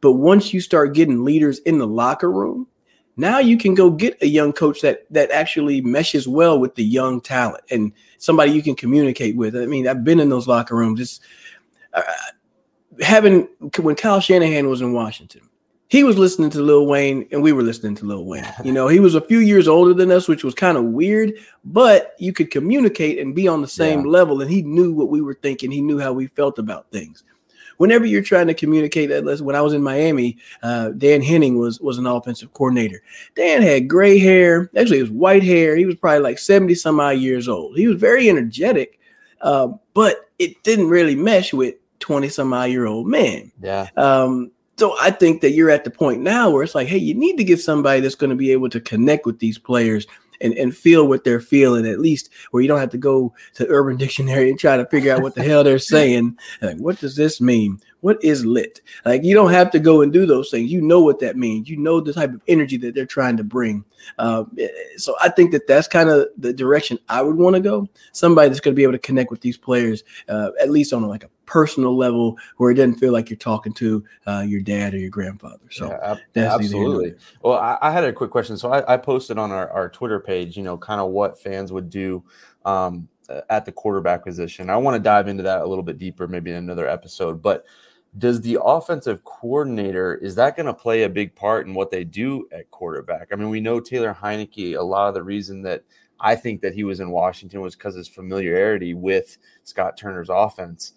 But 0.00 0.12
once 0.12 0.54
you 0.54 0.60
start 0.60 0.94
getting 0.94 1.24
leaders 1.24 1.58
in 1.60 1.78
the 1.78 1.86
locker 1.86 2.30
room, 2.30 2.68
now 3.16 3.40
you 3.40 3.58
can 3.58 3.74
go 3.74 3.90
get 3.90 4.22
a 4.22 4.28
young 4.28 4.52
coach 4.52 4.82
that 4.82 5.04
that 5.10 5.32
actually 5.32 5.80
meshes 5.80 6.28
well 6.28 6.60
with 6.60 6.76
the 6.76 6.84
young 6.84 7.20
talent 7.20 7.64
and 7.72 7.92
somebody 8.18 8.52
you 8.52 8.62
can 8.62 8.76
communicate 8.76 9.34
with. 9.34 9.56
I 9.56 9.66
mean, 9.66 9.88
I've 9.88 10.04
been 10.04 10.20
in 10.20 10.28
those 10.28 10.46
locker 10.46 10.76
rooms. 10.76 11.00
It's 11.00 11.18
uh, 11.92 12.02
having 13.00 13.48
when 13.80 13.94
Kyle 13.96 14.20
Shanahan 14.20 14.68
was 14.68 14.80
in 14.80 14.92
Washington, 14.92 15.48
he 15.88 16.02
was 16.02 16.18
listening 16.18 16.50
to 16.50 16.60
Lil 16.60 16.86
Wayne 16.86 17.26
and 17.30 17.42
we 17.42 17.52
were 17.52 17.62
listening 17.62 17.94
to 17.96 18.04
Lil 18.04 18.24
Wayne. 18.24 18.46
You 18.64 18.72
know, 18.72 18.88
he 18.88 19.00
was 19.00 19.14
a 19.14 19.20
few 19.20 19.38
years 19.38 19.68
older 19.68 19.94
than 19.94 20.10
us, 20.10 20.28
which 20.28 20.42
was 20.42 20.54
kind 20.54 20.76
of 20.76 20.84
weird, 20.84 21.34
but 21.64 22.14
you 22.18 22.32
could 22.32 22.50
communicate 22.50 23.18
and 23.18 23.34
be 23.34 23.46
on 23.46 23.60
the 23.60 23.68
same 23.68 24.00
yeah. 24.00 24.10
level. 24.10 24.40
And 24.40 24.50
he 24.50 24.62
knew 24.62 24.92
what 24.92 25.08
we 25.08 25.20
were 25.20 25.34
thinking. 25.34 25.70
He 25.70 25.80
knew 25.80 25.98
how 25.98 26.12
we 26.12 26.26
felt 26.26 26.58
about 26.58 26.90
things. 26.90 27.22
Whenever 27.76 28.06
you're 28.06 28.22
trying 28.22 28.46
to 28.46 28.54
communicate 28.54 29.08
that, 29.08 29.40
when 29.40 29.56
I 29.56 29.60
was 29.60 29.72
in 29.72 29.82
Miami, 29.82 30.38
uh, 30.62 30.90
Dan 30.90 31.22
Henning 31.22 31.58
was 31.58 31.80
was 31.80 31.98
an 31.98 32.06
offensive 32.06 32.52
coordinator. 32.54 33.02
Dan 33.34 33.62
had 33.62 33.88
gray 33.88 34.18
hair. 34.18 34.70
Actually, 34.76 34.98
it 34.98 35.02
was 35.02 35.10
white 35.10 35.42
hair. 35.42 35.76
He 35.76 35.84
was 35.84 35.96
probably 35.96 36.20
like 36.20 36.38
70 36.38 36.74
some 36.76 37.00
odd 37.00 37.18
years 37.18 37.48
old. 37.48 37.76
He 37.76 37.88
was 37.88 38.00
very 38.00 38.28
energetic, 38.28 39.00
uh, 39.40 39.68
but 39.92 40.28
it 40.38 40.62
didn't 40.62 40.88
really 40.88 41.16
mesh 41.16 41.52
with 41.52 41.74
20 42.04 42.28
some 42.28 42.52
odd 42.52 42.64
year 42.64 42.84
old 42.84 43.06
man. 43.06 43.50
Yeah. 43.62 43.88
Um, 43.96 44.50
so 44.76 44.94
I 45.00 45.10
think 45.10 45.40
that 45.40 45.52
you're 45.52 45.70
at 45.70 45.84
the 45.84 45.90
point 45.90 46.20
now 46.20 46.50
where 46.50 46.62
it's 46.62 46.74
like, 46.74 46.86
hey, 46.86 46.98
you 46.98 47.14
need 47.14 47.38
to 47.38 47.44
get 47.44 47.60
somebody 47.60 48.00
that's 48.00 48.14
going 48.14 48.28
to 48.28 48.36
be 48.36 48.52
able 48.52 48.68
to 48.68 48.80
connect 48.80 49.24
with 49.24 49.38
these 49.38 49.56
players 49.56 50.06
and, 50.42 50.52
and 50.54 50.76
feel 50.76 51.08
what 51.08 51.24
they're 51.24 51.40
feeling, 51.40 51.86
at 51.86 52.00
least 52.00 52.28
where 52.50 52.62
you 52.62 52.68
don't 52.68 52.80
have 52.80 52.90
to 52.90 52.98
go 52.98 53.32
to 53.54 53.66
Urban 53.68 53.96
Dictionary 53.96 54.50
and 54.50 54.58
try 54.58 54.76
to 54.76 54.84
figure 54.86 55.14
out 55.14 55.22
what 55.22 55.34
the 55.34 55.42
hell 55.42 55.64
they're 55.64 55.78
saying. 55.78 56.36
Like, 56.60 56.76
what 56.76 56.98
does 56.98 57.16
this 57.16 57.40
mean? 57.40 57.80
What 58.00 58.22
is 58.22 58.44
lit? 58.44 58.82
Like, 59.06 59.24
you 59.24 59.34
don't 59.34 59.52
have 59.52 59.70
to 59.70 59.78
go 59.78 60.02
and 60.02 60.12
do 60.12 60.26
those 60.26 60.50
things. 60.50 60.70
You 60.70 60.82
know 60.82 61.00
what 61.00 61.20
that 61.20 61.38
means. 61.38 61.70
You 61.70 61.78
know 61.78 62.00
the 62.00 62.12
type 62.12 62.34
of 62.34 62.42
energy 62.48 62.76
that 62.78 62.94
they're 62.94 63.06
trying 63.06 63.38
to 63.38 63.44
bring. 63.44 63.84
Uh, 64.18 64.44
so 64.98 65.14
I 65.22 65.30
think 65.30 65.52
that 65.52 65.66
that's 65.66 65.88
kind 65.88 66.10
of 66.10 66.28
the 66.36 66.52
direction 66.52 66.98
I 67.08 67.22
would 67.22 67.36
want 67.36 67.54
to 67.56 67.60
go. 67.60 67.88
Somebody 68.12 68.48
that's 68.48 68.60
going 68.60 68.74
to 68.74 68.76
be 68.76 68.82
able 68.82 68.92
to 68.92 68.98
connect 68.98 69.30
with 69.30 69.40
these 69.40 69.56
players, 69.56 70.04
uh, 70.28 70.50
at 70.60 70.70
least 70.70 70.92
on 70.92 71.02
like 71.04 71.24
a 71.24 71.30
personal 71.46 71.96
level, 71.96 72.36
where 72.56 72.70
it 72.70 72.74
doesn't 72.74 72.94
feel 72.94 73.12
like 73.12 73.30
you're 73.30 73.36
talking 73.36 73.72
to 73.74 74.04
uh, 74.26 74.44
your 74.46 74.60
dad 74.60 74.94
or 74.94 74.98
your 74.98 75.10
grandfather. 75.10 75.64
So 75.70 75.88
yeah, 75.88 76.16
absolutely. 76.52 77.14
Well, 77.42 77.58
I, 77.58 77.78
I, 77.82 77.90
had 77.90 78.04
a 78.04 78.12
quick 78.12 78.30
question. 78.30 78.56
So 78.56 78.72
I, 78.72 78.94
I 78.94 78.96
posted 78.96 79.38
on 79.38 79.50
our, 79.50 79.68
our 79.70 79.88
Twitter 79.88 80.20
page, 80.20 80.56
you 80.56 80.62
know, 80.62 80.76
kind 80.76 81.00
of 81.00 81.10
what 81.10 81.40
fans 81.40 81.72
would 81.72 81.90
do. 81.90 82.24
Um, 82.64 83.08
at 83.48 83.64
the 83.64 83.72
quarterback 83.72 84.24
position. 84.24 84.68
I 84.68 84.76
want 84.76 84.96
to 84.96 85.02
dive 85.02 85.28
into 85.28 85.42
that 85.44 85.62
a 85.62 85.66
little 85.66 85.82
bit 85.82 85.98
deeper, 85.98 86.28
maybe 86.28 86.50
in 86.50 86.56
another 86.56 86.86
episode. 86.86 87.40
But 87.40 87.64
does 88.18 88.40
the 88.40 88.58
offensive 88.62 89.24
coordinator 89.24 90.14
is 90.14 90.34
that 90.36 90.56
going 90.56 90.66
to 90.66 90.74
play 90.74 91.02
a 91.02 91.08
big 91.08 91.34
part 91.34 91.66
in 91.66 91.74
what 91.74 91.90
they 91.90 92.04
do 92.04 92.46
at 92.52 92.70
quarterback? 92.70 93.28
I 93.32 93.36
mean, 93.36 93.50
we 93.50 93.60
know 93.60 93.80
Taylor 93.80 94.16
Heinicke. 94.20 94.78
A 94.78 94.82
lot 94.82 95.08
of 95.08 95.14
the 95.14 95.22
reason 95.22 95.62
that 95.62 95.84
I 96.20 96.36
think 96.36 96.60
that 96.60 96.74
he 96.74 96.84
was 96.84 97.00
in 97.00 97.10
Washington 97.10 97.60
was 97.60 97.74
because 97.74 97.96
his 97.96 98.08
familiarity 98.08 98.94
with 98.94 99.38
Scott 99.64 99.96
Turner's 99.96 100.30
offense. 100.30 100.92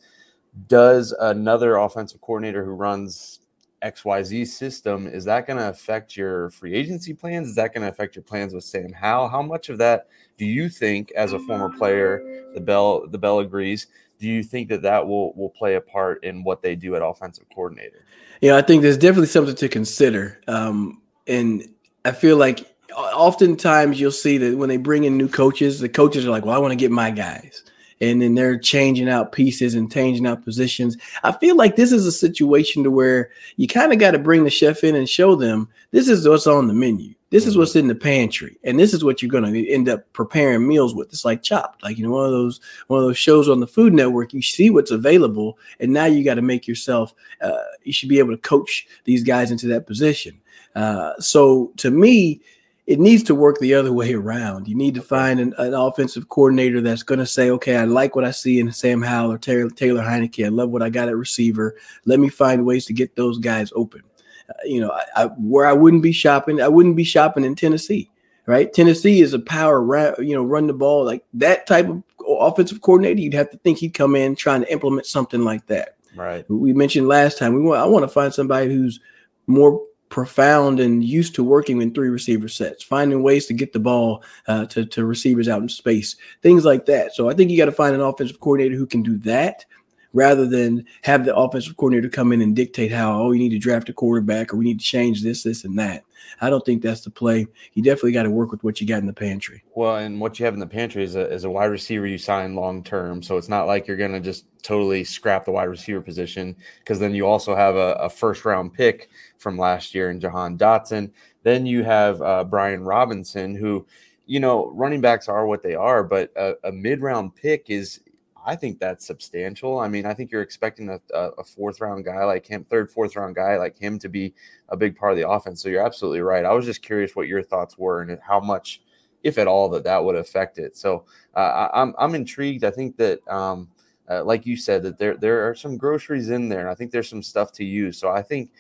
Does 0.68 1.14
another 1.20 1.76
offensive 1.76 2.22
coordinator 2.22 2.64
who 2.66 2.72
runs 2.72 3.42
XYZ 3.84 4.48
system 4.48 5.06
is 5.06 5.24
that 5.26 5.46
going 5.46 5.58
to 5.58 5.70
affect 5.70 6.18
your 6.18 6.50
free 6.50 6.74
agency 6.74 7.14
plans? 7.14 7.50
Is 7.50 7.56
that 7.56 7.74
going 7.76 7.84
to 7.84 7.90
affect 7.90 8.16
your 8.16 8.24
plans 8.24 8.54
with 8.54 8.64
Sam 8.64 8.92
Howell? 8.92 9.30
How 9.30 9.44
much 9.44 9.70
of 9.70 9.78
that 9.78 10.08
do 10.38 10.46
you 10.46 10.68
think, 10.68 11.12
as 11.12 11.34
a 11.34 11.40
former 11.40 11.70
player, 11.70 12.46
the 12.56 12.62
Bell 12.62 13.08
the 13.08 13.20
Bell 13.20 13.40
agrees? 13.40 13.88
do 14.20 14.28
you 14.28 14.44
think 14.44 14.70
that 14.70 14.82
that 14.82 15.08
will 15.08 15.34
will 15.34 15.50
play 15.50 15.76
a 15.76 15.82
part 15.82 16.24
in 16.24 16.44
what 16.44 16.62
they 16.62 16.76
do 16.76 16.96
at 16.96 17.02
offensive 17.02 17.46
coordinator? 17.54 18.06
Yeah, 18.42 18.58
I 18.58 18.62
think 18.62 18.82
there's 18.82 18.98
definitely 18.98 19.28
something 19.28 19.56
to 19.56 19.70
consider. 19.70 20.42
Um, 20.48 21.02
and 21.28 21.68
I 22.06 22.12
feel 22.12 22.38
like 22.38 22.66
oftentimes 22.96 24.00
you'll 24.00 24.12
see 24.12 24.38
that 24.38 24.58
when 24.58 24.70
they 24.70 24.78
bring 24.78 25.04
in 25.04 25.18
new 25.18 25.28
coaches, 25.28 25.80
the 25.80 25.90
coaches 25.90 26.26
are 26.26 26.30
like, 26.30 26.46
"Well, 26.46 26.56
I 26.56 26.60
want 26.60 26.72
to 26.72 26.78
get 26.78 26.92
my 26.92 27.12
guys." 27.12 27.64
And 28.00 28.22
then 28.22 28.36
they're 28.36 28.60
changing 28.60 29.10
out 29.10 29.32
pieces 29.32 29.74
and 29.74 29.92
changing 29.92 30.28
out 30.28 30.44
positions. 30.44 30.98
I 31.24 31.32
feel 31.32 31.56
like 31.56 31.76
this 31.76 31.92
is 31.92 32.06
a 32.06 32.12
situation 32.12 32.84
to 32.84 32.92
where 32.92 33.32
you 33.56 33.68
kind 33.68 33.92
of 33.92 34.00
got 34.00 34.12
to 34.12 34.20
bring 34.20 34.44
the 34.44 34.50
chef 34.50 34.84
in 34.84 34.96
and 34.96 35.10
show 35.10 35.36
them 35.36 35.68
this 35.92 36.08
is 36.08 36.28
what's 36.28 36.48
on 36.48 36.68
the 36.68 36.74
menu. 36.74 37.14
This 37.30 37.46
is 37.46 37.58
what's 37.58 37.76
in 37.76 37.88
the 37.88 37.96
pantry, 37.96 38.58
and 38.64 38.80
this 38.80 38.94
is 38.94 39.04
what 39.04 39.22
you're 39.22 39.30
going 39.30 39.52
to 39.52 39.70
end 39.70 39.90
up 39.90 40.12
preparing 40.14 40.66
meals 40.66 40.96
with. 40.96 41.10
It's 41.10 41.26
like 41.26 41.44
Chopped, 41.44 41.84
like 41.84 41.98
you 41.98 42.06
know, 42.06 42.12
one 42.14 42.26
of 42.26 42.32
those 42.32 42.62
one 42.88 43.02
of 43.02 43.06
those 43.06 43.18
shows 43.18 43.50
on 43.50 43.60
the 43.60 43.68
Food 43.68 43.94
Network. 43.94 44.34
You 44.34 44.42
see 44.42 44.70
what's 44.70 44.92
available, 44.92 45.60
and 45.82 45.92
now 45.92 46.06
you 46.06 46.24
got 46.24 46.36
to 46.36 46.42
make 46.42 46.68
yourself. 46.68 47.14
Uh, 47.42 47.58
you 47.84 47.92
should 47.92 48.08
be 48.08 48.20
able 48.20 48.32
to 48.32 48.38
coach 48.38 48.88
these 49.04 49.24
guys 49.24 49.52
into 49.52 49.68
that 49.68 49.88
position. 49.88 50.40
Uh, 50.74 51.20
so 51.20 51.74
to 51.78 51.92
me, 51.92 52.42
it 52.88 53.00
needs 53.00 53.22
to 53.24 53.36
work 53.36 53.60
the 53.60 53.74
other 53.74 53.92
way 53.92 54.14
around. 54.14 54.68
You 54.68 54.76
need 54.76 54.96
to 54.96 55.02
find 55.02 55.42
an, 55.42 55.54
an 55.58 55.74
offensive 55.74 56.30
coordinator 56.30 56.80
that's 56.80 57.04
going 57.04 57.20
to 57.20 57.26
say, 57.26 57.50
okay, 57.52 57.76
I 57.76 57.84
like 57.84 58.16
what 58.16 58.24
I 58.24 58.32
see 58.32 58.60
in 58.60 58.72
Sam 58.72 59.02
Howell 59.02 59.34
or 59.34 59.38
Taylor, 59.38 59.70
Taylor 59.70 60.02
Heinicke. 60.02 60.46
I 60.46 60.50
love 60.50 60.70
what 60.70 60.82
I 60.82 60.90
got 60.90 61.10
at 61.10 61.18
receiver. 61.18 61.76
Let 62.06 62.20
me 62.20 62.30
find 62.30 62.66
ways 62.66 62.86
to 62.86 62.94
get 62.94 63.16
those 63.18 63.40
guys 63.40 63.72
open 63.76 64.04
uh, 64.50 64.54
you 64.64 64.80
know, 64.80 64.92
I, 64.92 65.24
I, 65.24 65.26
where 65.26 65.66
I 65.66 65.74
wouldn't 65.74 66.04
be 66.04 66.12
shopping, 66.12 66.62
I 66.62 66.70
wouldn't 66.70 66.96
be 66.96 67.04
shopping 67.04 67.44
in 67.44 67.56
Tennessee, 67.56 68.10
right? 68.46 68.72
Tennessee 68.72 69.22
is 69.22 69.34
a 69.34 69.40
power, 69.40 70.22
you 70.22 70.36
know, 70.36 70.44
run 70.44 70.68
the 70.68 70.74
ball 70.74 71.04
like 71.04 71.24
that 71.34 71.68
type 71.68 71.88
of 71.90 72.02
offensive 72.26 72.82
coordinator. 72.82 73.20
You'd 73.20 73.34
have 73.34 73.50
to 73.52 73.58
think 73.58 73.80
he'd 73.80 73.94
come 73.94 74.16
in 74.16 74.36
trying 74.36 74.62
to 74.62 74.72
implement 74.72 75.06
something 75.06 75.42
like 75.42 75.68
that. 75.68 75.98
Right. 76.16 76.50
We 76.50 76.74
mentioned 76.74 77.08
last 77.08 77.38
time 77.38 77.54
we 77.54 77.62
want. 77.62 77.82
I 77.82 77.86
want 77.86 78.04
to 78.04 78.08
find 78.08 78.34
somebody 78.34 78.74
who's 78.74 79.00
more 79.46 79.84
profound 80.10 80.80
and 80.80 81.04
used 81.04 81.36
to 81.36 81.44
working 81.44 81.82
in 81.82 81.94
three 81.94 82.10
receiver 82.10 82.48
sets, 82.48 82.84
finding 82.84 83.24
ways 83.24 83.46
to 83.48 83.54
get 83.54 83.74
the 83.74 83.80
ball 83.80 84.24
uh, 84.48 84.66
to, 84.68 84.86
to 84.86 85.06
receivers 85.06 85.48
out 85.48 85.62
in 85.62 85.70
space, 85.70 86.16
things 86.42 86.66
like 86.66 86.86
that. 86.86 87.14
So 87.14 87.30
I 87.30 87.34
think 87.34 87.52
you 87.52 87.58
got 87.58 87.66
to 87.66 87.72
find 87.72 87.96
an 87.96 88.02
offensive 88.02 88.40
coordinator 88.40 88.76
who 88.76 88.88
can 88.88 89.04
do 89.04 89.18
that 89.20 89.66
rather 90.14 90.48
than 90.48 90.86
have 91.04 91.26
the 91.26 91.36
offensive 91.36 91.78
coordinator 91.78 92.10
come 92.10 92.32
in 92.32 92.42
and 92.42 92.56
dictate 92.56 92.92
how, 92.92 93.22
oh, 93.22 93.32
you 93.32 93.40
need 93.40 93.50
to 93.50 93.60
draft 93.60 93.90
a 93.90 93.94
quarterback 93.94 94.54
or 94.54 94.58
we 94.58 94.66
need 94.66 94.80
to 94.80 94.86
change 94.86 95.22
this, 95.22 95.44
this, 95.44 95.64
and 95.66 95.78
that. 95.78 96.04
I 96.42 96.50
don't 96.50 96.66
think 96.66 96.82
that's 96.82 97.02
the 97.02 97.10
play. 97.10 97.48
You 97.74 97.84
definitely 97.84 98.12
got 98.12 98.24
to 98.24 98.30
work 98.30 98.52
with 98.52 98.64
what 98.64 98.80
you 98.80 98.88
got 98.88 99.00
in 99.00 99.08
the 99.08 99.14
pantry. 99.14 99.64
Well, 99.76 99.98
and 99.98 100.20
what 100.20 100.40
you 100.40 100.46
have 100.46 100.54
in 100.54 100.60
the 100.60 100.68
pantry 100.68 101.04
is 101.04 101.16
a, 101.16 101.32
is 101.32 101.44
a 101.44 101.50
wide 101.50 101.66
receiver 101.66 102.08
you 102.08 102.18
sign 102.18 102.56
long 102.56 102.84
term. 102.84 103.22
So 103.24 103.38
it's 103.38 103.50
not 103.50 103.68
like 103.68 103.88
you're 103.88 103.98
going 103.98 104.14
to 104.14 104.20
just 104.20 104.46
totally 104.64 105.04
scrap 105.04 105.46
the 105.46 105.52
wide 105.52 105.66
receiver 105.66 106.02
position 106.02 106.56
because 106.80 107.00
then 107.00 107.16
you 107.16 107.26
also 107.26 107.56
have 107.56 107.76
a, 107.76 107.94
a, 107.94 108.10
first 108.10 108.44
round 108.44 108.74
pick 108.74 109.10
from 109.38 109.58
last 109.58 109.96
year 109.96 110.12
in 110.12 110.20
Jahan 110.20 110.58
Dotson. 110.58 111.12
Then 111.44 111.66
you 111.66 111.84
have 111.84 112.22
uh, 112.22 112.44
Brian 112.44 112.84
Robinson, 112.84 113.56
who, 113.56 113.86
you 114.26 114.40
know, 114.40 114.70
running 114.72 115.00
backs 115.00 115.30
are 115.30 115.48
what 115.48 115.64
they 115.64 115.76
are, 115.76 116.04
but 116.04 116.32
a, 116.36 116.56
a 116.66 116.72
mid 116.72 117.02
round 117.02 117.36
pick 117.36 117.70
is 117.70 118.02
I 118.48 118.56
think 118.56 118.80
that's 118.80 119.06
substantial. 119.06 119.80
I 119.80 119.90
mean, 119.90 120.06
I 120.06 120.14
think 120.14 120.32
you're 120.32 120.42
expecting 120.42 120.90
a, 120.90 121.00
a, 121.14 121.44
fourth 121.44 121.82
round 121.82 122.06
guy 122.06 122.24
like 122.24 122.48
him, 122.48 122.64
third, 122.64 122.90
fourth 122.90 123.18
round 123.18 123.36
guy 123.36 123.58
like 123.58 123.78
him 123.78 124.00
to 124.00 124.08
be 124.08 124.34
a 124.70 124.78
big 124.78 124.96
part 124.96 125.12
of 125.12 125.18
the 125.18 125.30
offense. 125.30 125.62
So 125.62 125.68
you're 125.68 125.86
absolutely 125.86 126.22
right. 126.22 126.46
I 126.46 126.54
was 126.54 126.66
just 126.66 126.82
curious 126.82 127.14
what 127.14 127.28
your 127.28 127.44
thoughts 127.44 127.78
were 127.78 128.02
and 128.02 128.18
how 128.26 128.40
much, 128.40 128.82
if 129.22 129.38
at 129.38 129.48
all, 129.48 129.68
that 129.70 129.84
that 129.84 130.02
would 130.02 130.16
affect 130.16 130.60
it. 130.60 130.78
So 130.78 131.04
uh, 131.36 131.68
I'm 131.74 131.94
I'm 132.00 132.16
intrigued. 132.16 132.64
I 132.64 132.72
think 132.72 132.98
that. 132.98 133.28
Um, 133.28 133.70
uh, 134.10 134.24
like 134.24 134.46
you 134.46 134.56
said, 134.56 134.84
that 134.84 134.98
there 134.98 135.18
there 135.18 135.50
are 135.50 135.54
some 135.54 135.76
groceries 135.76 136.30
in 136.30 136.48
there, 136.48 136.62
and 136.62 136.70
I 136.70 136.76
think 136.76 136.92
there's 136.92 137.10
some 137.10 137.22
stuff 137.22 137.52
to 137.52 137.66
use. 137.66 137.98
So 137.98 138.08
I 138.08 138.22
think 138.22 138.52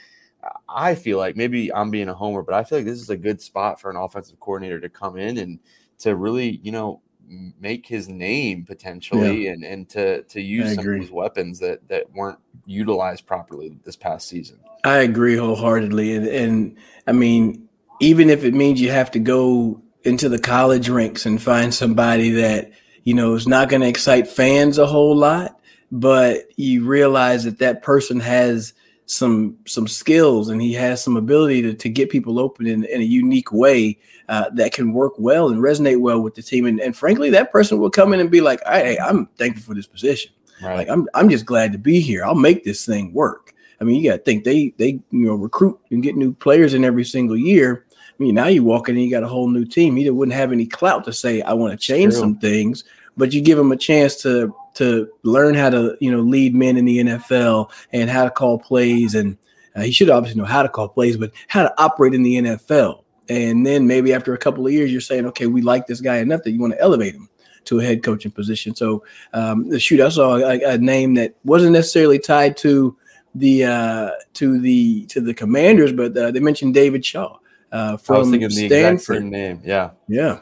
I 0.69 0.95
feel 0.95 1.17
like 1.17 1.35
maybe 1.35 1.73
I'm 1.73 1.89
being 1.89 2.09
a 2.09 2.13
homer, 2.13 2.41
but 2.41 2.53
I 2.53 2.63
feel 2.63 2.79
like 2.79 2.85
this 2.85 3.01
is 3.01 3.09
a 3.09 3.17
good 3.17 3.41
spot 3.41 3.79
for 3.79 3.89
an 3.89 3.95
offensive 3.95 4.39
coordinator 4.39 4.79
to 4.79 4.89
come 4.89 5.17
in 5.17 5.37
and 5.37 5.59
to 5.99 6.15
really, 6.15 6.59
you 6.63 6.71
know, 6.71 7.01
make 7.27 7.85
his 7.85 8.07
name 8.07 8.65
potentially 8.65 9.45
yeah. 9.45 9.51
and, 9.51 9.63
and 9.63 9.89
to 9.89 10.23
to 10.23 10.41
use 10.41 10.75
some 10.75 10.87
of 10.87 10.99
these 10.99 11.11
weapons 11.11 11.59
that 11.59 11.87
that 11.89 12.11
weren't 12.13 12.39
utilized 12.65 13.25
properly 13.25 13.77
this 13.83 13.95
past 13.95 14.27
season. 14.27 14.59
I 14.83 14.97
agree 14.97 15.35
wholeheartedly. 15.35 16.15
And 16.15 16.27
and 16.27 16.77
I 17.05 17.11
mean, 17.11 17.67
even 17.99 18.29
if 18.29 18.43
it 18.43 18.53
means 18.53 18.81
you 18.81 18.91
have 18.91 19.11
to 19.11 19.19
go 19.19 19.81
into 20.03 20.29
the 20.29 20.39
college 20.39 20.89
ranks 20.89 21.25
and 21.25 21.41
find 21.41 21.73
somebody 21.73 22.29
that, 22.31 22.71
you 23.03 23.13
know, 23.13 23.33
is 23.33 23.47
not 23.47 23.69
going 23.69 23.81
to 23.81 23.87
excite 23.87 24.27
fans 24.27 24.77
a 24.77 24.85
whole 24.85 25.15
lot, 25.15 25.59
but 25.91 26.45
you 26.55 26.85
realize 26.85 27.43
that 27.43 27.59
that 27.59 27.81
person 27.81 28.19
has 28.19 28.73
some 29.07 29.57
some 29.65 29.87
skills 29.87 30.49
and 30.49 30.61
he 30.61 30.73
has 30.73 31.01
some 31.01 31.15
ability 31.15 31.61
to, 31.61 31.73
to 31.73 31.89
get 31.89 32.09
people 32.09 32.39
open 32.39 32.67
in, 32.67 32.83
in 32.83 33.01
a 33.01 33.05
unique 33.05 33.53
way 33.53 33.97
uh, 34.27 34.49
that 34.53 34.73
can 34.73 34.91
work 34.91 35.13
well 35.17 35.47
and 35.47 35.61
resonate 35.61 35.99
well 35.99 36.19
with 36.19 36.35
the 36.35 36.41
team. 36.41 36.65
And, 36.65 36.81
and 36.81 36.95
frankly, 36.95 37.29
that 37.29 37.51
person 37.51 37.79
will 37.79 37.89
come 37.89 38.13
in 38.13 38.19
and 38.19 38.29
be 38.29 38.41
like, 38.41 38.61
"Hey, 38.65 38.97
I'm 38.99 39.25
thankful 39.37 39.63
for 39.63 39.73
this 39.73 39.87
position. 39.87 40.31
Right. 40.61 40.75
Like 40.75 40.89
I'm 40.89 41.07
I'm 41.13 41.29
just 41.29 41.45
glad 41.45 41.71
to 41.71 41.77
be 41.77 42.01
here. 42.01 42.23
I'll 42.23 42.35
make 42.35 42.63
this 42.63 42.85
thing 42.85 43.13
work." 43.13 43.53
I 43.79 43.85
mean, 43.85 44.01
you 44.01 44.11
got 44.11 44.17
to 44.17 44.23
think 44.23 44.43
they 44.43 44.73
they 44.77 44.99
you 45.11 45.25
know 45.25 45.35
recruit 45.35 45.79
and 45.89 46.03
get 46.03 46.17
new 46.17 46.33
players 46.33 46.73
in 46.73 46.83
every 46.83 47.05
single 47.05 47.37
year. 47.37 47.85
I 47.91 48.23
mean, 48.23 48.35
now 48.35 48.47
you 48.47 48.63
walk 48.63 48.89
in 48.89 48.95
and 48.95 49.05
you 49.05 49.11
got 49.11 49.23
a 49.23 49.27
whole 49.27 49.47
new 49.47 49.63
team. 49.63 49.95
He 49.95 50.09
wouldn't 50.09 50.35
have 50.35 50.51
any 50.51 50.65
clout 50.65 51.05
to 51.05 51.13
say, 51.13 51.41
"I 51.41 51.53
want 51.53 51.71
to 51.71 51.77
change 51.77 52.13
some 52.13 52.37
things," 52.39 52.83
but 53.15 53.31
you 53.31 53.39
give 53.39 53.57
him 53.57 53.71
a 53.71 53.77
chance 53.77 54.17
to 54.23 54.53
to 54.77 55.09
learn 55.23 55.55
how 55.55 55.69
to 55.69 55.95
you 55.99 56.11
know 56.11 56.21
lead 56.21 56.55
men 56.55 56.77
in 56.77 56.85
the 56.85 56.97
NFL 56.99 57.71
and 57.93 58.09
how 58.09 58.23
to 58.23 58.31
call 58.31 58.59
plays 58.59 59.15
and 59.15 59.37
uh, 59.77 59.81
he 59.81 59.91
should 59.91 60.09
obviously 60.09 60.39
know 60.39 60.47
how 60.47 60.63
to 60.63 60.69
call 60.69 60.89
plays, 60.89 61.17
but 61.17 61.31
how 61.47 61.63
to 61.63 61.73
operate 61.81 62.13
in 62.13 62.23
the 62.23 62.35
NFL. 62.35 63.03
And 63.29 63.65
then 63.65 63.85
maybe 63.85 64.13
after 64.13 64.33
a 64.33 64.37
couple 64.37 64.65
of 64.65 64.73
years, 64.73 64.91
you're 64.91 65.01
saying, 65.01 65.25
okay, 65.27 65.45
we 65.45 65.61
like 65.61 65.85
this 65.85 66.01
guy 66.01 66.17
enough 66.17 66.43
that 66.43 66.51
you 66.51 66.59
want 66.59 66.73
to 66.73 66.81
elevate 66.81 67.13
him 67.13 67.29
to 67.65 67.79
a 67.79 67.83
head 67.83 68.01
coaching 68.01 68.31
position. 68.31 68.73
So, 68.73 69.03
um, 69.33 69.77
shoot, 69.77 69.99
I 70.01 70.09
saw 70.09 70.37
a, 70.37 70.63
a, 70.63 70.77
name 70.77 71.13
that 71.15 71.35
wasn't 71.43 71.73
necessarily 71.73 72.17
tied 72.17 72.57
to 72.57 72.95
the 73.35 73.65
uh, 73.65 74.11
to 74.35 74.59
the 74.59 75.05
to 75.07 75.21
the 75.21 75.33
Commanders, 75.33 75.91
but 75.91 76.17
uh, 76.17 76.31
they 76.31 76.39
mentioned 76.39 76.73
David 76.73 77.05
Shaw 77.05 77.37
uh, 77.71 77.97
from 77.97 78.31
the 78.31 78.49
Stanford. 78.49 79.25
name, 79.25 79.61
yeah, 79.63 79.91
yeah. 80.07 80.39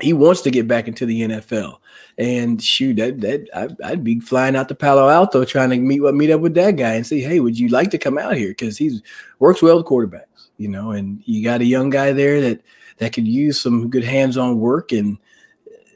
He 0.00 0.12
wants 0.12 0.40
to 0.42 0.50
get 0.50 0.68
back 0.68 0.88
into 0.88 1.06
the 1.06 1.22
NFL, 1.22 1.78
and 2.18 2.62
shoot, 2.62 2.96
that 2.96 3.20
that 3.20 3.48
I, 3.54 3.90
would 3.90 4.04
be 4.04 4.20
flying 4.20 4.56
out 4.56 4.68
to 4.68 4.74
Palo 4.74 5.08
Alto 5.08 5.44
trying 5.44 5.70
to 5.70 5.78
meet 5.78 6.00
meet 6.00 6.30
up 6.30 6.40
with 6.40 6.54
that 6.54 6.76
guy 6.76 6.94
and 6.94 7.06
say, 7.06 7.20
hey, 7.20 7.40
would 7.40 7.58
you 7.58 7.68
like 7.68 7.90
to 7.90 7.98
come 7.98 8.18
out 8.18 8.36
here? 8.36 8.50
Because 8.50 8.76
he's 8.78 9.02
works 9.38 9.62
well 9.62 9.76
with 9.78 9.86
quarterbacks, 9.86 10.50
you 10.58 10.68
know, 10.68 10.90
and 10.90 11.22
you 11.24 11.42
got 11.44 11.60
a 11.60 11.64
young 11.64 11.90
guy 11.90 12.12
there 12.12 12.40
that 12.40 12.62
that 12.98 13.12
could 13.12 13.26
use 13.26 13.60
some 13.60 13.88
good 13.88 14.04
hands-on 14.04 14.58
work. 14.58 14.92
And 14.92 15.18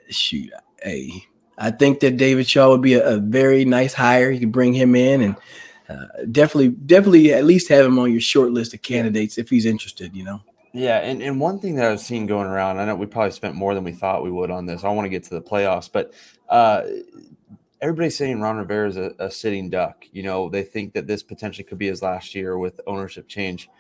shoot, 0.09 0.51
hey, 0.83 1.27
I 1.59 1.71
think 1.71 2.01
that 2.01 2.17
David 2.17 2.49
Shaw 2.49 2.71
would 2.71 2.83
be 2.83 2.95
a, 2.95 3.17
a 3.17 3.19
very 3.19 3.65
nice 3.65 3.95
hire. 3.95 4.31
You 4.31 4.41
could 4.41 4.53
bring 4.53 4.73
him 4.73 4.95
in 4.95 5.21
and 5.21 5.37
uh, 5.89 6.07
definitely, 6.33 6.71
definitely 6.71 7.33
at 7.35 7.45
least 7.45 7.69
have 7.69 7.85
him 7.85 7.99
on 7.99 8.11
your 8.11 8.21
short 8.21 8.51
list 8.51 8.73
of 8.73 8.83
candidates 8.83 9.37
if 9.39 9.51
he's 9.51 9.67
interested. 9.67 10.17
You 10.17 10.25
know. 10.25 10.41
Yeah, 10.75 10.99
and, 10.99 11.23
and 11.23 11.41
one 11.41 11.61
thing 11.61 11.77
that 11.77 11.89
I've 11.89 12.01
seen 12.01 12.27
going 12.27 12.49
around, 12.49 12.81
I 12.81 12.85
know 12.85 12.97
we 12.97 13.07
probably 13.07 13.31
spent 13.31 13.55
more 13.55 13.75
than 13.75 13.85
we 13.85 13.93
thought 13.93 14.25
we 14.25 14.31
would 14.33 14.51
on 14.51 14.67
this. 14.67 14.83
I 14.83 14.89
want 14.89 15.07
to 15.07 15.09
get 15.09 15.23
to 15.25 15.31
the 15.31 15.41
playoffs, 15.41 15.89
but 15.91 16.13
uh, 16.49 16.83
everybody's 17.81 18.17
saying 18.17 18.41
Ron 18.41 18.57
Rivera 18.57 18.89
is 18.89 18.97
a, 18.97 19.13
a, 19.21 19.31
sitting 19.31 19.71
duck. 19.71 20.05
You 20.11 20.25
know, 20.25 20.49
they 20.49 20.65
think 20.65 20.93
that 20.95 21.07
this 21.07 21.23
potentially 21.23 21.63
could 21.63 21.79
be 21.79 21.87
his 21.87 22.03
last 22.03 22.35
year 22.35 22.59
with 22.59 22.81
ownership 22.89 23.29
change. 23.29 23.71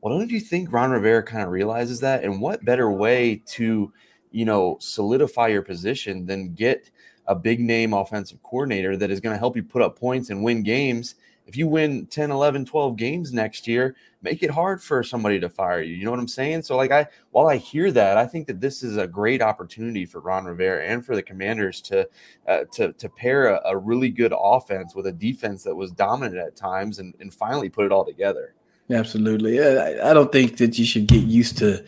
Well, 0.00 0.16
don't 0.16 0.30
you 0.30 0.38
think 0.38 0.70
Ron 0.70 0.92
Rivera 0.92 1.24
kind 1.24 1.42
of 1.42 1.50
realizes 1.50 1.98
that? 2.00 2.22
And 2.22 2.40
what 2.40 2.64
better 2.64 2.92
way 2.92 3.42
to, 3.46 3.92
you 4.30 4.44
know, 4.44 4.76
solidify 4.78 5.48
your 5.48 5.62
position 5.62 6.26
than 6.26 6.54
get 6.54 6.92
a 7.26 7.34
big 7.34 7.58
name 7.58 7.92
offensive 7.92 8.40
coordinator 8.44 8.96
that 8.98 9.10
is 9.10 9.18
going 9.18 9.34
to 9.34 9.38
help 9.38 9.56
you 9.56 9.64
put 9.64 9.82
up 9.82 9.98
points 9.98 10.30
and 10.30 10.44
win 10.44 10.62
games? 10.62 11.16
If 11.46 11.56
you 11.56 11.68
win 11.68 12.06
10, 12.06 12.30
11, 12.30 12.64
12 12.64 12.96
games 12.96 13.32
next 13.32 13.68
year, 13.68 13.94
make 14.22 14.42
it 14.42 14.50
hard 14.50 14.82
for 14.82 15.02
somebody 15.02 15.38
to 15.38 15.48
fire 15.48 15.80
you. 15.80 15.94
You 15.94 16.04
know 16.04 16.10
what 16.10 16.20
I'm 16.20 16.28
saying? 16.28 16.62
So, 16.62 16.76
like, 16.76 16.90
I 16.90 17.06
while 17.30 17.46
I 17.46 17.56
hear 17.56 17.92
that, 17.92 18.16
I 18.16 18.26
think 18.26 18.46
that 18.48 18.60
this 18.60 18.82
is 18.82 18.96
a 18.96 19.06
great 19.06 19.40
opportunity 19.40 20.04
for 20.04 20.20
Ron 20.20 20.44
Rivera 20.44 20.84
and 20.84 21.04
for 21.04 21.14
the 21.14 21.22
Commanders 21.22 21.80
to 21.82 22.08
uh, 22.48 22.64
to 22.72 22.92
to 22.92 23.08
pair 23.08 23.48
a, 23.48 23.60
a 23.66 23.76
really 23.76 24.10
good 24.10 24.34
offense 24.36 24.94
with 24.94 25.06
a 25.06 25.12
defense 25.12 25.62
that 25.62 25.74
was 25.74 25.92
dominant 25.92 26.38
at 26.38 26.56
times 26.56 26.98
and, 26.98 27.14
and 27.20 27.32
finally 27.32 27.68
put 27.68 27.86
it 27.86 27.92
all 27.92 28.04
together. 28.04 28.54
Absolutely. 28.90 29.60
I, 29.60 30.10
I 30.10 30.14
don't 30.14 30.30
think 30.30 30.58
that 30.58 30.78
you 30.78 30.84
should 30.84 31.06
get 31.06 31.24
used 31.24 31.58
to 31.58 31.84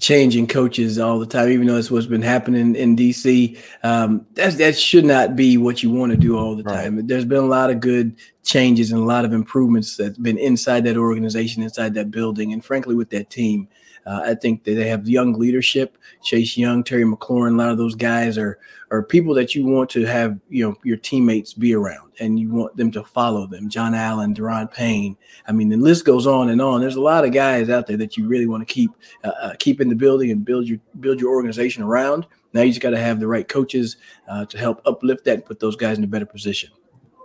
changing 0.00 0.46
coaches 0.46 0.98
all 0.98 1.18
the 1.18 1.26
time, 1.26 1.50
even 1.50 1.66
though 1.66 1.76
it's 1.76 1.90
what's 1.90 2.06
been 2.06 2.22
happening 2.22 2.74
in 2.74 2.96
DC. 2.96 3.56
Um, 3.82 4.26
that's, 4.34 4.56
that 4.56 4.76
should 4.76 5.04
not 5.04 5.36
be 5.36 5.58
what 5.58 5.82
you 5.82 5.90
want 5.90 6.10
to 6.10 6.18
do 6.18 6.36
all 6.38 6.56
the 6.56 6.62
time. 6.62 6.96
Right. 6.96 7.06
There's 7.06 7.26
been 7.26 7.38
a 7.38 7.42
lot 7.42 7.70
of 7.70 7.80
good 7.80 8.16
changes 8.42 8.90
and 8.90 9.00
a 9.00 9.04
lot 9.04 9.26
of 9.26 9.32
improvements 9.32 9.96
that's 9.96 10.18
been 10.18 10.38
inside 10.38 10.84
that 10.84 10.96
organization, 10.96 11.62
inside 11.62 11.94
that 11.94 12.10
building, 12.10 12.52
and 12.52 12.64
frankly, 12.64 12.94
with 12.94 13.10
that 13.10 13.30
team. 13.30 13.68
Uh, 14.06 14.22
I 14.24 14.34
think 14.34 14.64
that 14.64 14.74
they 14.74 14.88
have 14.88 15.08
young 15.08 15.34
leadership. 15.34 15.96
Chase 16.22 16.56
Young, 16.56 16.82
Terry 16.82 17.04
McLaurin, 17.04 17.54
a 17.54 17.56
lot 17.56 17.70
of 17.70 17.78
those 17.78 17.94
guys 17.94 18.38
are 18.38 18.58
are 18.90 19.02
people 19.02 19.34
that 19.34 19.54
you 19.54 19.64
want 19.66 19.88
to 19.90 20.04
have 20.04 20.38
you 20.48 20.66
know 20.66 20.76
your 20.82 20.96
teammates 20.96 21.54
be 21.54 21.74
around, 21.74 22.10
and 22.18 22.38
you 22.38 22.50
want 22.50 22.76
them 22.76 22.90
to 22.92 23.04
follow 23.04 23.46
them. 23.46 23.68
John 23.68 23.94
Allen, 23.94 24.34
Daron 24.34 24.72
Payne. 24.72 25.16
I 25.46 25.52
mean, 25.52 25.68
the 25.68 25.76
list 25.76 26.04
goes 26.04 26.26
on 26.26 26.50
and 26.50 26.60
on. 26.60 26.80
There's 26.80 26.96
a 26.96 27.00
lot 27.00 27.24
of 27.24 27.32
guys 27.32 27.70
out 27.70 27.86
there 27.86 27.96
that 27.98 28.16
you 28.16 28.26
really 28.26 28.46
want 28.46 28.66
to 28.66 28.72
keep 28.72 28.90
uh, 29.24 29.32
uh, 29.40 29.54
keep 29.58 29.80
in 29.80 29.88
the 29.88 29.94
building 29.94 30.30
and 30.30 30.44
build 30.44 30.66
your 30.66 30.78
build 31.00 31.20
your 31.20 31.30
organization 31.30 31.82
around. 31.82 32.26
Now 32.52 32.62
you 32.62 32.70
just 32.70 32.80
got 32.80 32.90
to 32.90 32.98
have 32.98 33.20
the 33.20 33.28
right 33.28 33.46
coaches 33.46 33.96
uh, 34.28 34.44
to 34.46 34.58
help 34.58 34.82
uplift 34.84 35.24
that 35.26 35.34
and 35.34 35.44
put 35.44 35.60
those 35.60 35.76
guys 35.76 35.98
in 35.98 36.04
a 36.04 36.08
better 36.08 36.26
position. 36.26 36.70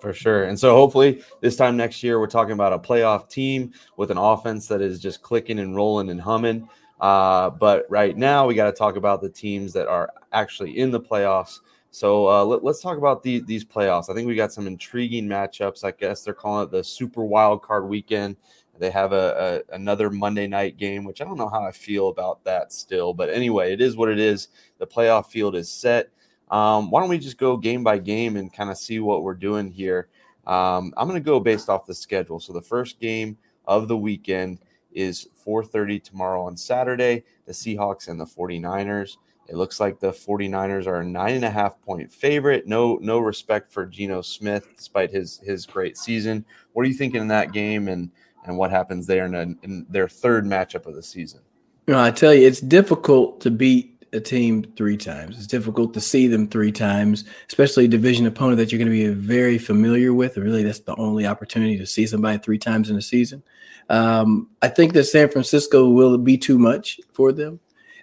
For 0.02 0.14
sure. 0.14 0.44
And 0.46 0.60
so 0.60 0.76
hopefully 0.76 1.24
this 1.42 1.56
time 1.56 1.78
next 1.78 2.04
year, 2.04 2.20
we're 2.20 2.28
talking 2.28 2.54
about 2.54 2.74
a 2.74 2.80
playoff 2.80 3.30
team 3.30 3.74
with 3.98 4.12
an 4.12 4.18
offense 4.18 4.68
that 4.68 4.82
is 4.82 5.00
just 5.00 5.22
clicking 5.22 5.60
and 5.60 5.76
rolling 5.76 6.10
and 6.10 6.22
humming. 6.22 6.68
Uh, 7.00 7.50
but 7.50 7.86
right 7.90 8.16
now, 8.16 8.46
we 8.46 8.56
got 8.56 8.66
to 8.66 8.72
talk 8.72 8.96
about 8.96 9.22
the 9.22 9.30
teams 9.30 9.74
that 9.74 9.88
are 9.88 10.12
actually 10.32 10.78
in 10.78 10.92
the 10.92 11.00
playoffs. 11.00 11.60
So 11.92 12.28
uh, 12.28 12.44
let, 12.44 12.64
us 12.64 12.82
talk 12.82 12.98
about 12.98 13.24
the, 13.24 13.40
these 13.40 13.64
playoffs. 13.64 14.10
I 14.10 14.14
think 14.14 14.28
we 14.28 14.36
got 14.36 14.52
some 14.52 14.68
intriguing 14.68 15.28
matchups. 15.28 15.84
I 15.84 15.92
guess 15.92 16.24
they're 16.24 16.34
calling 16.34 16.66
it 16.66 16.72
the 16.72 16.84
Super 16.84 17.24
Wild 17.24 17.62
Card 17.62 17.88
Weekend. 17.88 18.36
They 18.78 18.92
have 18.92 19.14
a, 19.14 19.64
a, 19.70 19.76
another 19.76 20.10
Monday 20.10 20.48
night 20.48 20.78
game, 20.78 21.06
which 21.06 21.22
I 21.22 21.24
don't 21.24 21.38
know 21.38 21.48
how 21.48 21.64
I 21.64 21.72
feel 21.72 22.10
about 22.10 22.44
that 22.44 22.74
still. 22.74 23.14
But 23.14 23.30
anyway, 23.30 23.72
it 23.72 23.80
is 23.80 23.96
what 23.96 24.10
it 24.10 24.20
is. 24.20 24.50
The 24.78 24.88
playoff 24.88 25.28
field 25.28 25.56
is 25.56 25.70
set. 25.70 26.10
Um, 26.52 26.92
why 26.92 27.02
don't 27.02 27.10
we 27.10 27.18
just 27.18 27.38
go 27.38 27.58
game 27.58 27.84
by 27.84 27.98
game 27.98 28.38
and 28.38 28.54
kind 28.54 28.70
of 28.70 28.78
see 28.78 29.00
what 29.00 29.24
we're 29.24 29.34
doing 29.34 29.72
here? 29.72 30.10
Um, 30.46 30.94
I'm 30.96 31.08
going 31.08 31.22
to 31.22 31.26
go 31.26 31.40
based 31.40 31.70
off 31.70 31.86
the 31.88 31.96
schedule. 31.96 32.40
So 32.40 32.54
the 32.54 32.62
first 32.62 33.00
game 33.00 33.38
of 33.66 33.88
the 33.88 33.98
weekend 33.98 34.60
is 34.94 35.28
4:30 35.46 36.04
tomorrow 36.04 36.44
on 36.44 36.56
Saturday. 36.56 37.24
The 37.46 37.54
Seahawks 37.54 38.08
and 38.08 38.20
the 38.20 38.26
49ers. 38.26 39.18
It 39.48 39.56
looks 39.56 39.80
like 39.80 40.00
the 40.00 40.12
49ers 40.12 40.88
are 40.88 41.02
a 41.02 41.06
nine 41.06 41.36
and 41.36 41.46
a 41.46 41.52
half 41.52 41.80
point 41.82 42.12
favorite. 42.12 42.66
No, 42.66 42.98
no 43.02 43.20
respect 43.20 43.72
for 43.72 43.86
Geno 43.86 44.22
Smith 44.22 44.68
despite 44.76 45.12
his 45.12 45.40
his 45.44 45.66
great 45.66 45.98
season. 45.98 46.46
What 46.74 46.86
are 46.86 46.90
you 46.90 46.96
thinking 46.96 47.22
in 47.22 47.28
that 47.28 47.52
game? 47.52 47.88
And 47.88 48.12
and 48.46 48.58
what 48.58 48.72
happens 48.72 49.08
there 49.08 49.26
in, 49.26 49.36
a, 49.36 49.42
in 49.64 49.86
their 49.90 50.08
third 50.08 50.46
matchup 50.46 50.86
of 50.86 50.96
the 50.96 51.04
season. 51.04 51.42
You 51.88 51.94
know, 51.94 52.02
I 52.02 52.12
tell 52.12 52.34
you, 52.34 52.48
it's 52.48 52.62
difficult 52.62 53.42
to 53.42 53.52
beat 53.52 53.95
a 54.16 54.20
team 54.20 54.66
three 54.76 54.98
times. 54.98 55.38
It's 55.38 55.48
difficult 55.48 55.94
to 55.94 56.02
see 56.02 56.28
them 56.28 56.48
three 56.48 56.72
times, 56.72 57.26
especially 57.48 57.86
a 57.86 57.90
division 57.90 58.26
opponent 58.26 58.58
that 58.58 58.72
you're 58.72 58.80
going 58.80 58.92
to 58.92 58.92
be 58.92 59.08
very 59.08 59.58
familiar 59.58 60.14
with. 60.14 60.38
Really, 60.38 60.64
that's 60.64 60.80
the 60.80 60.96
only 60.96 61.26
opportunity 61.26 61.78
to 61.78 61.86
see 61.86 62.08
somebody 62.08 62.38
three 62.40 62.58
times 62.58 62.90
in 62.90 62.98
a 62.98 63.02
season. 63.02 63.44
Um, 63.90 64.50
I 64.62 64.68
think 64.70 64.94
that 64.94 65.04
San 65.04 65.30
Francisco 65.30 65.90
will 65.90 66.18
be 66.18 66.38
too 66.38 66.58
much 66.58 67.00
for 67.14 67.32
them. 67.32 67.60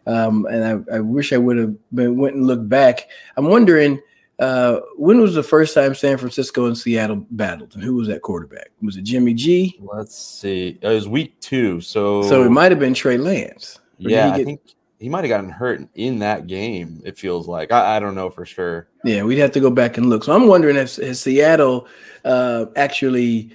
Um, 0.06 0.46
and 0.46 0.86
I, 0.90 0.96
I, 0.96 1.00
wish 1.00 1.32
I 1.32 1.38
would 1.38 1.56
have 1.56 1.74
been 1.94 2.16
went 2.16 2.34
and 2.34 2.46
looked 2.46 2.68
back. 2.68 3.08
I'm 3.36 3.46
wondering 3.46 4.00
uh, 4.38 4.80
when 4.96 5.20
was 5.20 5.34
the 5.34 5.42
first 5.42 5.74
time 5.74 5.94
San 5.94 6.18
Francisco 6.18 6.66
and 6.66 6.76
Seattle 6.76 7.24
battled, 7.30 7.74
and 7.74 7.84
who 7.84 7.94
was 7.94 8.08
that 8.08 8.22
quarterback? 8.22 8.70
Was 8.82 8.96
it 8.96 9.02
Jimmy 9.02 9.34
G? 9.34 9.78
Let's 9.80 10.18
see. 10.18 10.78
It 10.82 10.88
was 10.88 11.08
week 11.08 11.38
two, 11.40 11.80
so 11.80 12.22
so 12.22 12.42
it 12.44 12.50
might 12.50 12.72
have 12.72 12.80
been 12.80 12.94
Trey 12.94 13.16
Lance. 13.16 13.78
Yeah, 13.98 14.30
get, 14.30 14.40
I 14.40 14.44
think 14.44 14.60
he 15.02 15.08
might 15.08 15.24
have 15.24 15.30
gotten 15.30 15.50
hurt 15.50 15.82
in 15.96 16.20
that 16.20 16.46
game. 16.46 17.02
It 17.04 17.18
feels 17.18 17.48
like 17.48 17.72
I, 17.72 17.96
I, 17.96 18.00
don't 18.00 18.14
know 18.14 18.30
for 18.30 18.46
sure. 18.46 18.86
Yeah, 19.02 19.24
we'd 19.24 19.38
have 19.38 19.50
to 19.52 19.60
go 19.60 19.68
back 19.68 19.98
and 19.98 20.08
look. 20.08 20.22
So 20.22 20.32
I'm 20.32 20.46
wondering 20.46 20.76
if, 20.76 20.96
if 21.00 21.16
Seattle 21.16 21.88
uh, 22.24 22.66
actually 22.76 23.50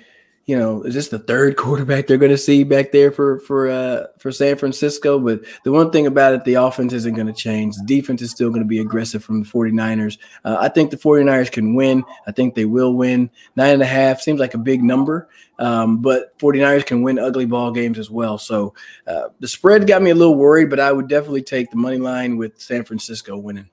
you 0.48 0.58
know, 0.58 0.82
is 0.84 0.96
this 0.96 1.10
the 1.10 1.20
third 1.20 1.58
quarterback 1.58 2.08
they're 2.08 2.18
going 2.18 2.32
to 2.32 2.38
see 2.38 2.64
back 2.64 2.92
there 2.92 3.12
for 3.12 3.40
for 3.40 3.70
uh, 3.70 4.08
for 4.18 4.32
San 4.32 4.58
Francisco? 4.58 5.20
But 5.20 5.42
the 5.64 5.72
one 5.72 5.92
thing 5.92 6.08
about 6.08 6.34
it, 6.34 6.46
the 6.46 6.56
offense 6.56 6.94
isn't 6.94 7.14
going 7.14 7.28
to 7.28 7.34
change. 7.34 7.76
The 7.76 7.86
defense 7.86 8.22
is 8.22 8.32
still 8.32 8.50
going 8.50 8.62
to 8.62 8.68
be 8.68 8.80
aggressive 8.80 9.24
from 9.24 9.44
the 9.44 9.48
49ers. 9.48 10.18
Uh, 10.46 10.58
I 10.60 10.70
think 10.70 10.90
the 10.90 10.98
49ers 10.98 11.52
can 11.52 11.76
win. 11.76 12.04
I 12.26 12.32
think 12.32 12.56
they 12.56 12.66
will 12.66 12.94
win. 12.94 13.30
Nine 13.58 13.74
and 13.74 13.84
a 13.84 13.86
half 13.86 14.22
seems 14.22 14.40
like 14.40 14.54
a 14.54 14.58
big 14.58 14.82
number, 14.82 15.28
um, 15.60 16.02
but 16.02 16.38
49ers 16.40 16.86
can 16.86 17.02
win 17.02 17.20
ugly 17.20 17.46
ball 17.46 17.72
games 17.72 18.00
as 18.00 18.10
well. 18.10 18.38
So 18.38 18.74
uh, 19.06 19.30
the 19.42 19.50
spread 19.50 19.86
got 19.86 20.02
me 20.02 20.12
a 20.12 20.16
little 20.16 20.36
worried, 20.36 20.70
but 20.70 20.80
I 20.80 20.94
would 20.94 21.10
definitely 21.10 21.44
take 21.44 21.72
the 21.72 21.78
money 21.78 21.98
line 21.98 22.38
with 22.38 22.60
San 22.60 22.86
Francisco 22.86 23.38
winning. 23.38 23.70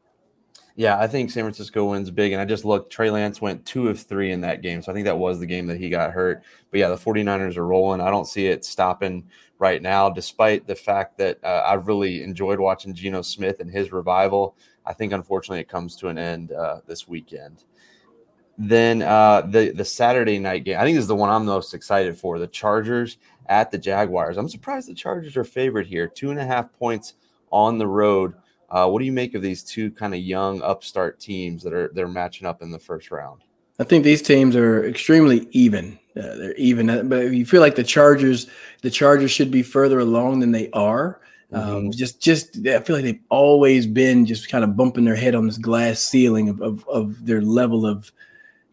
Yeah, 0.77 0.99
I 0.99 1.07
think 1.07 1.31
San 1.31 1.45
Francisco 1.45 1.85
wins 1.91 2.11
big. 2.11 2.33
And 2.33 2.43
I 2.43 2.45
just 2.45 2.65
looked, 2.65 2.93
Trey 2.93 3.11
Lance 3.11 3.41
went 3.41 3.65
two 3.65 3.89
of 3.89 4.01
three 4.01 4.33
in 4.33 4.41
that 4.41 4.61
game. 4.61 4.83
So 4.83 4.91
I 4.91 4.95
think 4.95 5.05
that 5.05 5.19
was 5.19 5.39
the 5.39 5.47
game 5.47 5.67
that 5.69 5.79
he 5.79 5.89
got 5.89 6.13
hurt. 6.13 6.43
But 6.71 6.81
yeah, 6.81 6.89
the 6.89 6.97
49ers 6.97 7.57
are 7.57 7.67
rolling. 7.67 8.01
I 8.01 8.11
don't 8.11 8.27
see 8.27 8.47
it 8.47 8.65
stopping 8.65 9.25
right 9.59 9.81
now, 9.81 10.11
despite 10.11 10.67
the 10.67 10.75
fact 10.75 11.17
that 11.19 11.39
uh, 11.45 11.63
I've 11.65 11.87
really 11.87 12.25
enjoyed 12.25 12.59
watching 12.59 12.93
Geno 12.93 13.23
Smith 13.23 13.61
and 13.61 13.71
his 13.71 13.93
revival. 13.93 14.57
I 14.85 14.93
think 14.93 15.13
unfortunately 15.13 15.61
it 15.61 15.69
comes 15.69 15.97
to 15.97 16.09
an 16.09 16.19
end 16.19 16.51
uh, 16.51 16.81
this 16.87 17.07
weekend. 17.07 17.65
Then 18.59 19.03
uh, 19.03 19.43
the 19.43 19.71
the 19.71 19.85
Saturday 19.85 20.39
night 20.39 20.65
game, 20.65 20.79
I 20.79 20.85
think 20.85 20.97
is 20.97 21.09
the 21.09 21.17
one 21.17 21.31
I'm 21.31 21.45
most 21.45 21.75
excited 21.75 22.17
for. 22.17 22.39
The 22.39 22.47
Chargers 22.47 23.19
at 23.47 23.71
the 23.71 23.79
Jaguars. 23.79 24.37
I'm 24.37 24.49
surprised 24.49 24.89
the 24.89 24.95
Chargers 24.95 25.37
are 25.37 25.45
favored 25.45 25.87
here, 25.87 26.07
two 26.07 26.31
and 26.31 26.39
a 26.39 26.45
half 26.45 26.73
points 26.73 27.15
on 27.51 27.79
the 27.79 27.87
road. 27.87 28.35
Uh, 28.71 28.89
what 28.89 28.99
do 28.99 29.05
you 29.05 29.13
make 29.13 29.35
of 29.35 29.43
these 29.43 29.63
two 29.63 29.91
kind 29.91 30.15
of 30.15 30.21
young 30.21 30.63
upstart 30.63 31.21
teams 31.21 31.63
that 31.63 31.73
are 31.73 31.91
they're 31.95 32.09
matching 32.09 32.47
up 32.47 32.63
in 32.63 32.71
the 32.71 32.79
first 32.79 33.11
round? 33.11 33.43
I 33.79 33.85
think 33.85 34.05
these 34.05 34.23
teams 34.23 34.55
are 34.55 34.87
extremely 34.87 35.49
even. 35.51 35.99
Uh, 36.17 36.37
they're 36.37 36.55
even, 36.55 36.89
uh, 36.89 37.03
but 37.03 37.33
you 37.33 37.45
feel 37.45 37.61
like 37.61 37.75
the 37.75 37.83
Chargers, 37.83 38.47
the 38.83 38.91
Chargers 38.91 39.33
should 39.33 39.51
be 39.51 39.65
further 39.65 39.99
along 39.99 40.41
than 40.41 40.53
they 40.53 40.71
are. 40.71 41.21
Um, 41.53 41.63
mm-hmm. 41.63 41.91
just, 41.91 42.21
just 42.21 42.67
I 42.67 42.81
feel 42.81 42.97
like 42.97 43.05
they've 43.05 43.21
always 43.31 43.87
been 43.87 44.27
just 44.27 44.49
kind 44.49 44.63
of 44.63 44.77
bumping 44.77 45.05
their 45.05 45.17
head 45.17 45.35
on 45.35 45.47
this 45.47 45.59
glass 45.59 45.99
ceiling 45.99 46.49
of, 46.49 46.63
of, 46.63 46.89
of 46.89 47.27
their 47.27 47.43
level 47.43 47.85
of, 47.85 48.13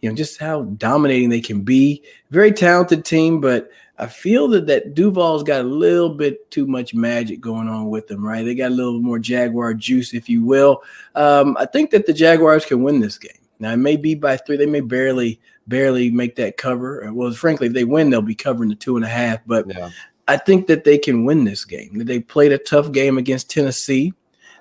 you 0.01 0.09
know, 0.09 0.15
just 0.15 0.39
how 0.39 0.63
dominating 0.63 1.29
they 1.29 1.41
can 1.41 1.61
be. 1.61 2.03
Very 2.31 2.51
talented 2.51 3.05
team, 3.05 3.39
but 3.39 3.69
I 3.97 4.07
feel 4.07 4.47
that 4.49 4.65
that 4.65 4.95
Duval's 4.95 5.43
got 5.43 5.61
a 5.61 5.67
little 5.67 6.09
bit 6.09 6.49
too 6.49 6.65
much 6.65 6.95
magic 6.95 7.39
going 7.39 7.67
on 7.67 7.89
with 7.89 8.07
them, 8.07 8.25
right? 8.25 8.43
They 8.43 8.55
got 8.55 8.71
a 8.71 8.75
little 8.75 8.99
more 8.99 9.19
Jaguar 9.19 9.75
juice, 9.75 10.15
if 10.15 10.27
you 10.27 10.43
will. 10.43 10.81
Um, 11.13 11.55
I 11.59 11.65
think 11.67 11.91
that 11.91 12.07
the 12.07 12.13
Jaguars 12.13 12.65
can 12.65 12.81
win 12.81 12.99
this 12.99 13.19
game. 13.19 13.31
Now 13.59 13.73
it 13.73 13.77
may 13.77 13.95
be 13.95 14.15
by 14.15 14.37
three. 14.37 14.57
They 14.57 14.65
may 14.65 14.79
barely, 14.79 15.39
barely 15.67 16.09
make 16.09 16.35
that 16.37 16.57
cover. 16.57 17.07
Well, 17.13 17.31
frankly, 17.31 17.67
if 17.67 17.73
they 17.73 17.83
win, 17.83 18.09
they'll 18.09 18.23
be 18.23 18.33
covering 18.33 18.69
the 18.69 18.75
two 18.75 18.95
and 18.95 19.05
a 19.05 19.09
half. 19.09 19.39
But 19.45 19.67
yeah. 19.67 19.91
I 20.27 20.37
think 20.37 20.65
that 20.65 20.83
they 20.83 20.97
can 20.97 21.25
win 21.25 21.43
this 21.43 21.63
game. 21.63 22.03
They 22.05 22.21
played 22.21 22.53
a 22.53 22.57
tough 22.57 22.91
game 22.91 23.19
against 23.19 23.51
Tennessee, 23.51 24.13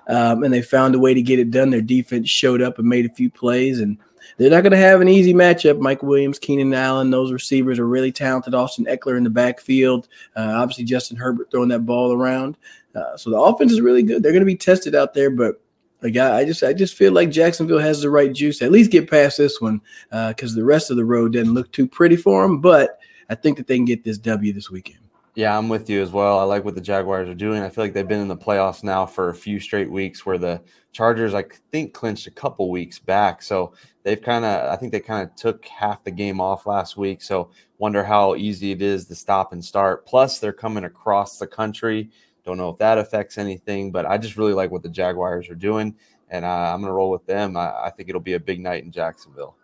um, 0.07 0.43
and 0.43 0.53
they 0.53 0.61
found 0.61 0.93
a 0.93 0.99
way 0.99 1.15
to 1.15 1.21
get 1.21 1.39
it 1.39 1.49
done. 1.49 1.71
Their 1.71 1.81
defense 1.81 2.29
showed 2.29 2.61
up 2.61 2.77
and 2.77 2.87
made 2.87 3.07
a 3.07 3.13
few 3.15 3.31
plays, 3.31 3.79
and 3.79 3.97
they're 4.37 4.49
not 4.49 4.61
going 4.61 4.71
to 4.71 4.77
have 4.77 5.01
an 5.01 5.07
easy 5.07 5.33
matchup. 5.33 5.79
Mike 5.79 6.03
Williams, 6.03 6.39
Keenan 6.39 6.73
Allen, 6.73 7.09
those 7.09 7.31
receivers 7.31 7.79
are 7.79 7.87
really 7.87 8.11
talented. 8.11 8.53
Austin 8.53 8.85
Ekeler 8.85 9.17
in 9.17 9.23
the 9.23 9.29
backfield. 9.29 10.07
Uh, 10.35 10.53
obviously, 10.55 10.83
Justin 10.83 11.17
Herbert 11.17 11.51
throwing 11.51 11.69
that 11.69 11.85
ball 11.85 12.13
around. 12.13 12.57
Uh, 12.95 13.15
so 13.17 13.29
the 13.29 13.39
offense 13.39 13.71
is 13.71 13.81
really 13.81 14.03
good. 14.03 14.21
They're 14.23 14.31
going 14.31 14.41
to 14.41 14.45
be 14.45 14.55
tested 14.55 14.95
out 14.95 15.13
there, 15.13 15.29
but 15.29 15.61
like 16.01 16.17
I, 16.17 16.39
I, 16.39 16.45
just 16.45 16.63
I 16.63 16.73
just 16.73 16.95
feel 16.95 17.11
like 17.11 17.29
Jacksonville 17.29 17.79
has 17.79 18.01
the 18.01 18.09
right 18.09 18.33
juice. 18.33 18.61
At 18.61 18.71
least 18.71 18.91
get 18.91 19.09
past 19.09 19.37
this 19.37 19.61
one 19.61 19.81
because 20.09 20.53
uh, 20.53 20.55
the 20.55 20.65
rest 20.65 20.89
of 20.89 20.97
the 20.97 21.05
road 21.05 21.33
doesn't 21.33 21.53
look 21.53 21.71
too 21.71 21.87
pretty 21.87 22.15
for 22.15 22.41
them. 22.41 22.59
But 22.59 22.99
I 23.29 23.35
think 23.35 23.57
that 23.57 23.67
they 23.67 23.75
can 23.77 23.85
get 23.85 24.03
this 24.03 24.17
W 24.17 24.51
this 24.51 24.69
weekend. 24.69 24.99
Yeah, 25.35 25.57
I'm 25.57 25.69
with 25.69 25.89
you 25.89 26.01
as 26.01 26.11
well. 26.11 26.39
I 26.39 26.43
like 26.43 26.65
what 26.65 26.75
the 26.75 26.81
Jaguars 26.81 27.29
are 27.29 27.33
doing. 27.33 27.61
I 27.61 27.69
feel 27.69 27.85
like 27.85 27.93
they've 27.93 28.07
been 28.07 28.19
in 28.19 28.27
the 28.27 28.35
playoffs 28.35 28.83
now 28.83 29.05
for 29.05 29.29
a 29.29 29.33
few 29.33 29.61
straight 29.61 29.89
weeks 29.89 30.25
where 30.25 30.37
the 30.37 30.61
Chargers, 30.91 31.33
I 31.33 31.45
think, 31.71 31.93
clinched 31.93 32.27
a 32.27 32.31
couple 32.31 32.69
weeks 32.69 32.99
back. 32.99 33.41
So 33.41 33.73
they've 34.03 34.21
kind 34.21 34.45
of, 34.45 34.69
I 34.69 34.75
think 34.75 34.91
they 34.91 34.99
kind 34.99 35.27
of 35.27 35.35
took 35.35 35.65
half 35.65 36.03
the 36.03 36.11
game 36.11 36.41
off 36.41 36.65
last 36.65 36.97
week. 36.97 37.21
So 37.21 37.51
wonder 37.77 38.03
how 38.03 38.35
easy 38.35 38.71
it 38.71 38.81
is 38.81 39.07
to 39.07 39.15
stop 39.15 39.53
and 39.53 39.63
start. 39.63 40.05
Plus, 40.05 40.39
they're 40.39 40.53
coming 40.53 40.85
across 40.85 41.37
the 41.37 41.47
country. 41.47 42.09
Don't 42.43 42.57
know 42.57 42.69
if 42.69 42.77
that 42.77 42.97
affects 42.97 43.37
anything, 43.37 43.91
but 43.91 44.05
I 44.05 44.17
just 44.17 44.37
really 44.37 44.53
like 44.53 44.71
what 44.71 44.83
the 44.83 44.89
Jaguars 44.89 45.49
are 45.49 45.55
doing. 45.55 45.95
And 46.29 46.45
uh, 46.45 46.73
I'm 46.73 46.81
going 46.81 46.89
to 46.89 46.93
roll 46.93 47.11
with 47.11 47.25
them. 47.25 47.57
I, 47.57 47.85
I 47.85 47.89
think 47.89 48.09
it'll 48.09 48.21
be 48.21 48.33
a 48.33 48.39
big 48.39 48.59
night 48.59 48.83
in 48.83 48.91
Jacksonville. 48.91 49.55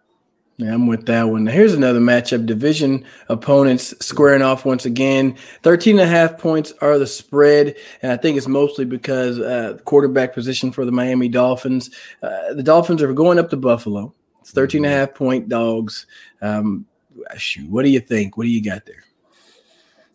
Yeah, 0.58 0.73
I'm 0.73 0.88
with 0.88 1.06
that 1.06 1.30
one. 1.30 1.45
Here's 1.45 1.76
another 1.76 2.00
matchup. 2.00 2.47
Division 2.47 3.06
opponents 3.30 3.93
squaring 4.04 4.41
off 4.41 4.65
once 4.65 4.86
again. 4.86 5.38
13 5.62 6.00
and 6.00 6.10
a 6.10 6.12
half 6.12 6.39
points 6.39 6.73
are 6.82 6.97
the 6.97 7.06
spread. 7.06 7.76
And 8.02 8.12
I 8.12 8.17
think 8.17 8.38
it's 8.38 8.47
mostly 8.47 8.84
because 8.84 9.39
uh, 9.39 9.78
quarterback 9.86 10.34
position 10.34 10.71
for 10.71 10.84
the 10.84 10.91
Miami 10.91 11.30
Dolphins. 11.30 11.91
Uh, 12.23 12.56
the 12.56 12.63
Dolphins 12.63 13.04
are 13.04 13.13
going 13.13 13.38
up 13.38 13.52
to 13.52 13.58
Buffalo. 13.58 14.15
It's 14.47 14.53
13 14.53 14.86
and 14.86 14.93
a 14.93 14.97
half 14.97 15.13
point 15.13 15.49
dogs. 15.49 16.07
Um, 16.41 16.86
shoot, 17.36 17.69
what 17.69 17.83
do 17.83 17.89
you 17.89 17.99
think? 17.99 18.38
What 18.38 18.45
do 18.45 18.49
you 18.49 18.63
got 18.63 18.86
there? 18.86 19.03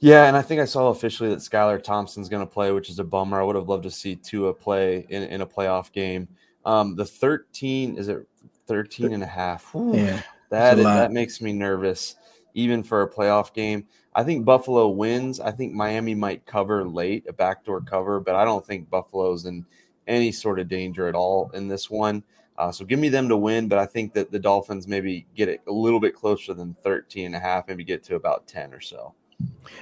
Yeah, 0.01 0.25
and 0.25 0.35
I 0.35 0.40
think 0.40 0.62
I 0.62 0.64
saw 0.64 0.88
officially 0.88 1.29
that 1.29 1.40
Skylar 1.40 1.83
Thompson's 1.83 2.31
going 2.31 2.45
to 2.45 2.51
play, 2.51 2.73
which 2.73 2.88
is 2.88 2.99
a 2.99 3.05
bummer. 3.05 3.42
I 3.42 3.45
would 3.45 3.57
have 3.57 3.68
loved 3.68 3.83
to 3.83 3.90
see 3.90 4.16
Tua 4.16 4.55
play 4.55 5.05
in, 5.11 5.25
in 5.25 5.42
a 5.42 5.47
playoff 5.47 5.92
game. 5.92 6.29
Um, 6.64 6.97
the 6.97 7.05
13, 7.05 7.99
is 7.99 8.09
it 8.09 8.27
13 8.68 9.12
and 9.12 9.23
a 9.23 9.27
half? 9.27 9.75
Whew. 9.75 9.97
Yeah. 9.97 10.23
That 10.49 10.79
is, 10.79 10.85
that 10.85 11.12
makes 11.12 11.42
me 11.42 11.53
nervous, 11.53 12.16
even 12.55 12.83
for 12.83 13.03
a 13.03 13.11
playoff 13.11 13.53
game. 13.53 13.87
I 14.14 14.25
think 14.25 14.47
Buffalo 14.47 14.88
wins. 14.88 15.40
I 15.40 15.51
think 15.51 15.75
Miami 15.75 16.14
might 16.14 16.47
cover 16.47 16.88
late, 16.88 17.27
a 17.29 17.35
backdoor 17.35 17.83
cover, 17.83 18.18
but 18.18 18.35
I 18.35 18.47
don't 18.47 18.64
think 18.64 18.88
Buffalo's 18.88 19.45
in 19.45 19.66
any 20.07 20.33
sort 20.33 20.59
of 20.59 20.68
danger 20.68 21.07
at 21.07 21.14
all 21.14 21.51
in 21.53 21.68
this 21.68 21.90
one. 21.90 22.25
Uh, 22.59 22.71
so 22.71 22.85
give 22.85 22.99
me 22.99 23.09
them 23.09 23.29
to 23.29 23.37
win, 23.37 23.69
but 23.69 23.79
I 23.79 23.87
think 23.87 24.12
that 24.15 24.31
the 24.31 24.38
Dolphins 24.38 24.87
maybe 24.87 25.27
get 25.35 25.49
it 25.49 25.62
a 25.67 25.73
little 25.73 26.01
bit 26.01 26.15
closer 26.15 26.55
than 26.55 26.75
13 26.83 27.27
and 27.27 27.35
a 27.35 27.38
half, 27.38 27.69
maybe 27.69 27.85
get 27.85 28.03
to 28.05 28.17
about 28.17 28.47
10 28.47 28.75
or 28.75 28.81
so. 28.81 29.15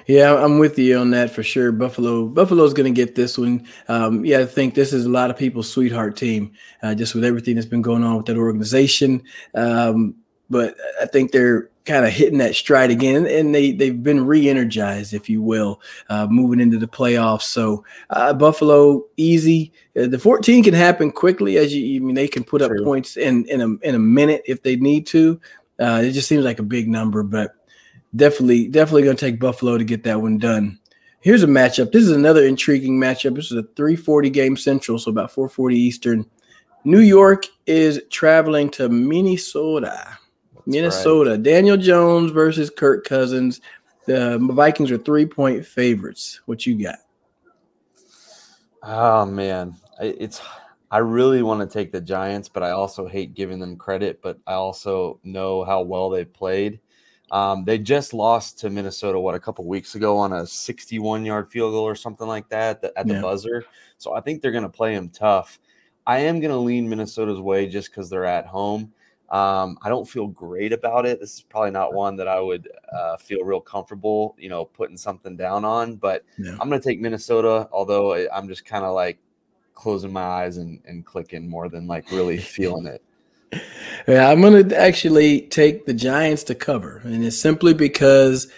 Yeah, 0.07 0.43
I'm 0.43 0.59
with 0.59 0.79
you 0.79 0.97
on 0.99 1.11
that 1.11 1.31
for 1.31 1.43
sure. 1.43 1.73
Buffalo, 1.73 2.27
Buffalo's 2.27 2.73
going 2.73 2.93
to 2.93 2.97
get 2.97 3.15
this 3.15 3.37
one. 3.37 3.67
Um, 3.89 4.25
yeah, 4.25 4.41
I 4.41 4.47
think 4.47 4.75
this 4.75 4.93
is 4.93 5.05
a 5.05 5.11
lot 5.11 5.31
of 5.31 5.37
people's 5.37 5.71
sweetheart 5.71 6.17
team, 6.17 6.53
uh, 6.83 6.95
just 6.95 7.15
with 7.15 7.25
everything 7.25 7.55
that's 7.55 7.67
been 7.67 7.83
going 7.83 8.03
on 8.03 8.17
with 8.17 8.27
that 8.27 8.39
organization. 8.39 9.23
Um, 9.55 10.15
but 10.49 10.77
I 11.01 11.07
think 11.07 11.33
they're 11.33 11.70
kind 11.85 12.05
of 12.05 12.13
hitting 12.13 12.39
that 12.39 12.55
stride 12.55 12.91
again, 12.91 13.27
and 13.27 13.55
they 13.55 13.73
they've 13.73 14.03
been 14.03 14.27
re-energized, 14.27 15.15
if 15.15 15.29
you 15.29 15.43
will, 15.43 15.81
uh, 16.09 16.27
moving 16.29 16.61
into 16.61 16.79
the 16.79 16.89
playoffs. 16.89 17.43
So 17.43 17.85
uh, 18.11 18.35
Buffalo 18.35 19.05
easy. 19.17 19.73
Uh, 19.99 20.07
the 20.07 20.19
14 20.19 20.65
can 20.65 20.75
happen 20.75 21.11
quickly, 21.11 21.57
as 21.57 21.75
you 21.75 21.97
I 21.97 22.05
mean 22.05 22.15
they 22.15 22.29
can 22.29 22.45
put 22.45 22.63
True. 22.63 22.79
up 22.79 22.85
points 22.85 23.17
in 23.17 23.45
in 23.47 23.61
a 23.61 23.69
in 23.87 23.95
a 23.95 24.01
minute 24.01 24.43
if 24.47 24.63
they 24.63 24.77
need 24.77 25.07
to. 25.09 25.41
Uh, 25.79 26.03
it 26.05 26.13
just 26.13 26.29
seems 26.29 26.45
like 26.45 26.59
a 26.59 26.65
big 26.65 26.89
number, 26.89 27.23
but 27.23 27.55
definitely 28.15 28.69
definitely 28.69 29.03
going 29.03 29.17
to 29.17 29.27
take 29.27 29.41
Buffalo 29.41 29.79
to 29.79 29.85
get 29.85 30.05
that 30.05 30.21
one 30.21 30.39
done. 30.39 30.79
Here's 31.21 31.43
a 31.43 31.47
matchup. 31.47 31.93
This 31.93 32.05
is 32.05 32.13
another 32.13 32.45
intriguing 32.45 32.99
matchup. 32.99 33.35
This 33.37 33.51
is 33.51 33.59
a 33.59 33.69
340 33.77 34.31
game 34.31 34.57
central, 34.57 34.99
so 34.99 35.11
about 35.11 35.31
440 35.31 35.77
Eastern. 35.77 36.27
New 36.85 37.01
York 37.01 37.45
is 37.67 38.01
traveling 38.11 38.71
to 38.71 38.89
Minnesota. 38.89 40.19
Minnesota. 40.67 41.33
Right. 41.33 41.43
Daniel 41.43 41.77
Jones 41.77 42.31
versus 42.31 42.71
Kirk 42.71 43.05
Cousins. 43.05 43.61
The 44.07 44.39
Vikings 44.41 44.91
are 44.91 44.99
three 44.99 45.27
point 45.27 45.65
favorites. 45.65 46.41
What 46.47 46.67
you 46.67 46.83
got? 46.83 46.99
Oh 48.83 49.27
man, 49.27 49.77
it's 50.01 50.41
I 50.91 50.99
really 50.99 51.43
want 51.43 51.61
to 51.61 51.67
take 51.67 51.93
the 51.93 52.01
Giants, 52.01 52.49
but 52.49 52.63
I 52.63 52.71
also 52.71 53.07
hate 53.07 53.35
giving 53.35 53.61
them 53.61 53.77
credit. 53.77 54.21
But 54.23 54.39
I 54.47 54.55
also 54.55 55.21
know 55.23 55.65
how 55.65 55.83
well 55.83 56.11
they 56.11 56.25
played. 56.25 56.81
Um, 57.31 57.65
they 57.65 57.79
just 57.79 58.13
lost 58.13 58.59
to 58.61 58.71
Minnesota 58.71 59.21
what 59.21 59.37
a 59.37 59.41
couple 59.41 59.65
weeks 59.65 59.95
ago 59.95 60.19
on 60.19 60.33
a 60.33 60.47
61 60.47 61.25
yard 61.25 61.49
field 61.49 61.73
goal 61.73 61.85
or 61.85 61.95
something 61.95 62.27
like 62.27 62.49
that 62.49 62.83
at 62.97 63.07
the, 63.07 63.15
yeah. 63.15 63.21
buzzer. 63.21 63.65
So 63.99 64.15
I 64.15 64.21
think 64.21 64.43
they're 64.43 64.51
going 64.51 64.65
to 64.65 64.69
play 64.69 64.95
them 64.95 65.11
tough. 65.11 65.61
I 66.07 66.21
am 66.21 66.41
going 66.41 66.51
to 66.51 66.57
lean 66.57 66.89
Minnesota's 66.89 67.39
way 67.39 67.69
just 67.69 67.91
because 67.91 68.11
they're 68.11 68.25
at 68.25 68.47
home. 68.47 68.93
Um, 69.31 69.79
I 69.83 69.89
don't 69.89 70.09
feel 70.09 70.27
great 70.27 70.73
about 70.73 71.07
it. 71.07 71.21
This 71.21 71.35
is 71.35 71.41
probably 71.43 71.71
not 71.71 71.95
one 71.95 72.17
that 72.17 72.27
I 72.27 72.41
would 72.41 72.69
uh, 72.93 73.17
feel 73.17 73.45
real 73.45 73.61
comfortable, 73.61 74.35
you 74.39 74.49
know, 74.49 74.65
putting 74.65 74.97
something 74.97 75.37
down 75.37 75.65
on. 75.65 75.97
But. 75.97 76.25
I'm 76.61 76.69
going 76.69 76.81
to 76.81 76.89
take 76.89 77.01
Minnesota, 77.01 77.69
although 77.73 78.27
I'm 78.29 78.49
just 78.49 78.65
kind 78.65 78.85
of 78.85 78.95
like 78.95 79.19
closing 79.75 80.13
my 80.13 80.23
eyes 80.23 80.59
and, 80.59 80.81
and 80.85 81.07
clicking 81.07 81.49
more 81.49 81.69
than 81.69 81.87
like 81.87 82.11
really 82.11 82.39
feeling 82.39 82.87
it. 82.87 83.03
Yeah, 84.07 84.31
I'm 84.31 84.41
going 84.41 84.69
to 84.69 84.81
actually 84.81 85.43
take 85.43 85.85
the 85.85 85.93
Giants 85.93 86.45
to 86.45 86.55
cover, 86.55 87.01
and 87.05 87.25
it's 87.25 87.37
simply 87.37 87.75
because 87.75 88.51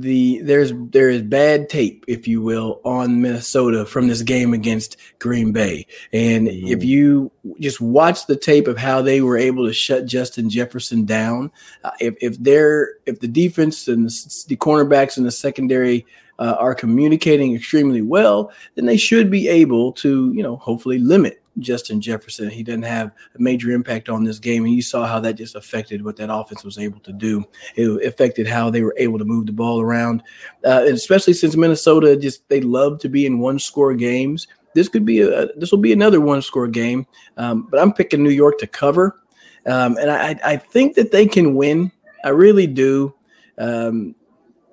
the 0.00 0.40
there's 0.42 0.72
there 0.74 1.10
is 1.10 1.22
bad 1.22 1.68
tape, 1.68 2.04
if 2.08 2.28
you 2.28 2.40
will, 2.40 2.80
on 2.84 3.20
Minnesota 3.20 3.84
from 3.84 4.08
this 4.08 4.22
game 4.22 4.52
against 4.54 4.96
Green 5.18 5.52
Bay. 5.52 5.86
And 6.12 6.48
mm-hmm. 6.48 6.68
if 6.68 6.84
you 6.84 7.30
just 7.60 7.80
watch 7.80 8.26
the 8.26 8.36
tape 8.36 8.68
of 8.68 8.78
how 8.78 9.02
they 9.02 9.20
were 9.20 9.36
able 9.36 9.66
to 9.66 9.72
shut 9.72 10.06
Justin 10.06 10.50
Jefferson 10.50 11.04
down, 11.04 11.50
uh, 11.84 11.90
if 12.00 12.14
if 12.20 12.38
they're 12.38 12.94
if 13.06 13.20
the 13.20 13.28
defense 13.28 13.88
and 13.88 14.06
the, 14.06 14.44
the 14.48 14.56
cornerbacks 14.56 15.16
and 15.16 15.26
the 15.26 15.32
secondary 15.32 16.06
uh, 16.38 16.56
are 16.58 16.74
communicating 16.74 17.54
extremely 17.54 18.02
well, 18.02 18.52
then 18.74 18.86
they 18.86 18.96
should 18.96 19.30
be 19.30 19.48
able 19.48 19.92
to, 19.92 20.32
you 20.32 20.42
know, 20.42 20.56
hopefully 20.56 20.98
limit 20.98 21.42
Justin 21.60 22.00
Jefferson. 22.00 22.50
He 22.50 22.62
didn't 22.62 22.84
have 22.84 23.12
a 23.34 23.40
major 23.40 23.70
impact 23.70 24.08
on 24.08 24.24
this 24.24 24.38
game, 24.38 24.64
and 24.64 24.74
you 24.74 24.82
saw 24.82 25.06
how 25.06 25.20
that 25.20 25.34
just 25.34 25.54
affected 25.54 26.04
what 26.04 26.16
that 26.16 26.32
offense 26.32 26.64
was 26.64 26.78
able 26.78 27.00
to 27.00 27.12
do. 27.12 27.44
It 27.76 28.06
affected 28.06 28.46
how 28.46 28.70
they 28.70 28.82
were 28.82 28.94
able 28.98 29.18
to 29.18 29.24
move 29.24 29.46
the 29.46 29.52
ball 29.52 29.80
around, 29.80 30.22
uh, 30.64 30.84
and 30.86 30.94
especially 30.94 31.32
since 31.32 31.56
Minnesota 31.56 32.16
just 32.16 32.48
they 32.48 32.60
love 32.60 32.98
to 33.00 33.08
be 33.08 33.26
in 33.26 33.38
one 33.38 33.58
score 33.58 33.94
games. 33.94 34.46
This 34.74 34.88
could 34.88 35.04
be 35.04 35.20
a 35.20 35.46
this 35.54 35.70
will 35.70 35.78
be 35.78 35.92
another 35.92 36.20
one 36.20 36.42
score 36.42 36.68
game, 36.68 37.06
um, 37.36 37.68
but 37.70 37.80
I'm 37.80 37.92
picking 37.92 38.22
New 38.22 38.30
York 38.30 38.58
to 38.58 38.66
cover, 38.66 39.20
um, 39.66 39.96
and 39.96 40.10
I, 40.10 40.38
I 40.44 40.56
think 40.56 40.94
that 40.96 41.12
they 41.12 41.26
can 41.26 41.54
win. 41.54 41.92
I 42.24 42.30
really 42.30 42.66
do. 42.66 43.14
Um, 43.58 44.14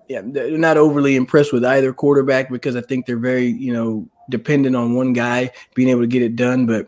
yeah, 0.07 0.21
they're 0.23 0.57
not 0.57 0.77
overly 0.77 1.15
impressed 1.15 1.51
with 1.51 1.65
either 1.65 1.91
quarterback 1.91 2.49
because 2.49 2.75
I 2.75 2.81
think 2.81 3.05
they're 3.05 3.17
very, 3.17 3.47
you 3.47 3.73
know, 3.73 4.07
dependent 4.29 4.75
on 4.75 4.95
one 4.95 5.13
guy 5.13 5.51
being 5.73 5.89
able 5.89 6.01
to 6.01 6.07
get 6.07 6.21
it 6.21 6.35
done. 6.35 6.65
But 6.65 6.87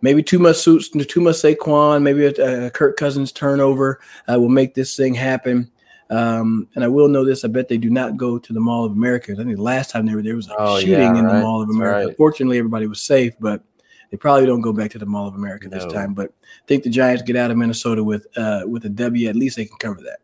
maybe 0.00 0.22
too 0.22 0.38
much 0.38 0.56
suits, 0.56 0.88
too 0.88 1.20
much 1.20 1.36
Saquon, 1.36 2.02
maybe 2.02 2.26
a, 2.26 2.66
a 2.66 2.70
Kirk 2.70 2.96
Cousins 2.96 3.32
turnover 3.32 4.00
uh, 4.32 4.38
will 4.38 4.48
make 4.48 4.74
this 4.74 4.96
thing 4.96 5.14
happen. 5.14 5.70
Um, 6.10 6.68
and 6.74 6.84
I 6.84 6.88
will 6.88 7.08
know 7.08 7.24
this: 7.24 7.44
I 7.44 7.48
bet 7.48 7.68
they 7.68 7.76
do 7.76 7.90
not 7.90 8.16
go 8.16 8.38
to 8.38 8.52
the 8.52 8.60
Mall 8.60 8.84
of 8.84 8.92
America. 8.92 9.32
I 9.32 9.36
think 9.36 9.56
the 9.56 9.62
last 9.62 9.90
time 9.90 10.06
they 10.06 10.14
were 10.14 10.22
there 10.22 10.36
was 10.36 10.48
a 10.48 10.54
oh, 10.58 10.78
shooting 10.78 10.94
yeah, 10.94 11.18
in 11.18 11.26
the 11.26 11.34
Mall 11.34 11.60
of 11.62 11.68
America. 11.68 12.08
Right. 12.08 12.16
Fortunately, 12.16 12.58
everybody 12.58 12.86
was 12.86 13.02
safe, 13.02 13.34
but 13.38 13.62
they 14.10 14.16
probably 14.16 14.46
don't 14.46 14.62
go 14.62 14.72
back 14.72 14.90
to 14.92 14.98
the 14.98 15.06
Mall 15.06 15.28
of 15.28 15.34
America 15.34 15.68
no. 15.68 15.76
this 15.76 15.92
time. 15.92 16.14
But 16.14 16.30
I 16.30 16.66
think 16.66 16.82
the 16.82 16.90
Giants 16.90 17.22
get 17.22 17.36
out 17.36 17.50
of 17.50 17.58
Minnesota 17.58 18.02
with 18.02 18.26
uh, 18.38 18.62
with 18.66 18.86
a 18.86 18.88
W. 18.88 19.28
At 19.28 19.36
least 19.36 19.56
they 19.56 19.66
can 19.66 19.76
cover 19.76 20.00
that. 20.02 20.20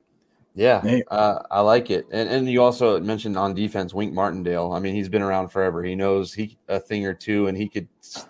Yeah, 0.54 1.00
uh, 1.10 1.42
I 1.50 1.60
like 1.60 1.90
it. 1.90 2.06
And 2.12 2.28
and 2.28 2.48
you 2.48 2.62
also 2.62 3.00
mentioned 3.00 3.36
on 3.36 3.54
defense 3.54 3.92
Wink 3.92 4.12
Martindale. 4.12 4.72
I 4.72 4.78
mean, 4.78 4.94
he's 4.94 5.08
been 5.08 5.22
around 5.22 5.48
forever. 5.48 5.82
He 5.82 5.96
knows 5.96 6.32
he 6.32 6.56
a 6.68 6.78
thing 6.78 7.04
or 7.06 7.14
two, 7.14 7.48
and 7.48 7.58
he 7.58 7.68
could 7.68 7.88
s- 8.00 8.28